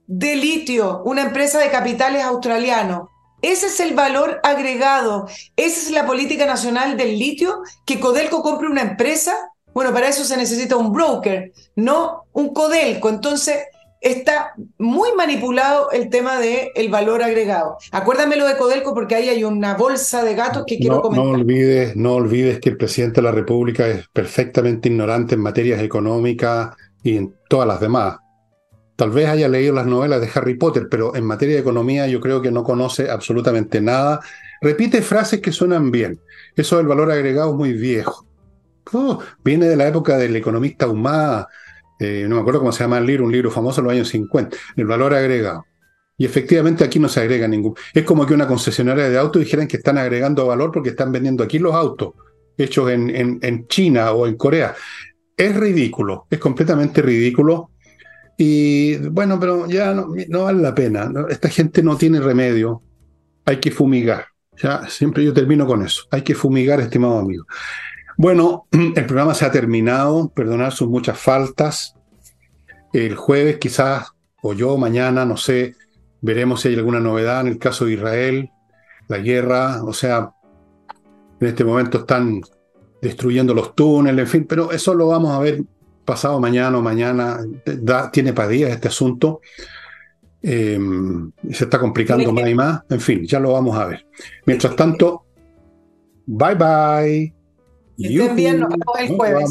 [0.06, 3.10] de litio, una empresa de capitales australianos.
[3.44, 8.68] Ese es el valor agregado, esa es la política nacional del litio, que Codelco compre
[8.68, 9.36] una empresa
[9.74, 13.08] bueno, para eso se necesita un broker, no un codelco.
[13.08, 13.56] Entonces,
[14.00, 17.78] está muy manipulado el tema del el valor agregado.
[17.90, 21.26] Acuérdame lo de Codelco porque ahí hay una bolsa de gatos que quiero comentar.
[21.26, 25.82] No olvides, no olvides que el presidente de la República es perfectamente ignorante en materias
[25.82, 28.18] económicas y en todas las demás.
[28.96, 32.20] Tal vez haya leído las novelas de Harry Potter, pero en materia de economía yo
[32.20, 34.20] creo que no conoce absolutamente nada.
[34.60, 36.20] Repite frases que suenan bien.
[36.54, 38.26] Eso del valor agregado muy viejo.
[38.92, 41.48] Oh, viene de la época del economista Humada,
[41.98, 44.08] eh, no me acuerdo cómo se llama el libro, un libro famoso en los años
[44.08, 45.64] 50, el valor agregado.
[46.16, 47.74] Y efectivamente aquí no se agrega ningún.
[47.92, 51.42] Es como que una concesionaria de autos dijeran que están agregando valor porque están vendiendo
[51.42, 52.12] aquí los autos
[52.56, 54.74] hechos en, en China o en Corea.
[55.36, 57.70] Es ridículo, es completamente ridículo.
[58.36, 61.10] Y bueno, pero ya no, vale la pena.
[61.28, 62.82] Esta gente no tiene remedio.
[63.44, 64.26] Hay que fumigar.
[64.60, 66.04] Ya, siempre yo termino con eso.
[66.10, 67.46] Hay que fumigar, estimado amigo.
[68.16, 70.28] Bueno, el programa se ha terminado.
[70.34, 71.94] Perdonar sus muchas faltas.
[72.92, 74.12] El jueves, quizás,
[74.42, 75.74] o yo mañana, no sé,
[76.20, 78.50] veremos si hay alguna novedad en el caso de Israel,
[79.08, 79.82] la guerra.
[79.84, 80.32] O sea,
[81.40, 82.40] en este momento están
[83.02, 85.62] destruyendo los túneles, en fin, pero eso lo vamos a ver
[86.04, 87.38] pasado mañana o mañana.
[88.12, 89.40] tiene para días este asunto.
[90.42, 90.78] Eh,
[91.50, 92.82] se está complicando más y más.
[92.90, 94.06] En fin, ya lo vamos a ver.
[94.46, 95.24] Mientras tanto,
[96.26, 97.34] bye bye.
[97.96, 99.50] Estén bien, nos vemos el jueves.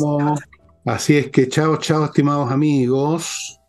[0.85, 3.59] Así es que chao, chao, estimados amigos.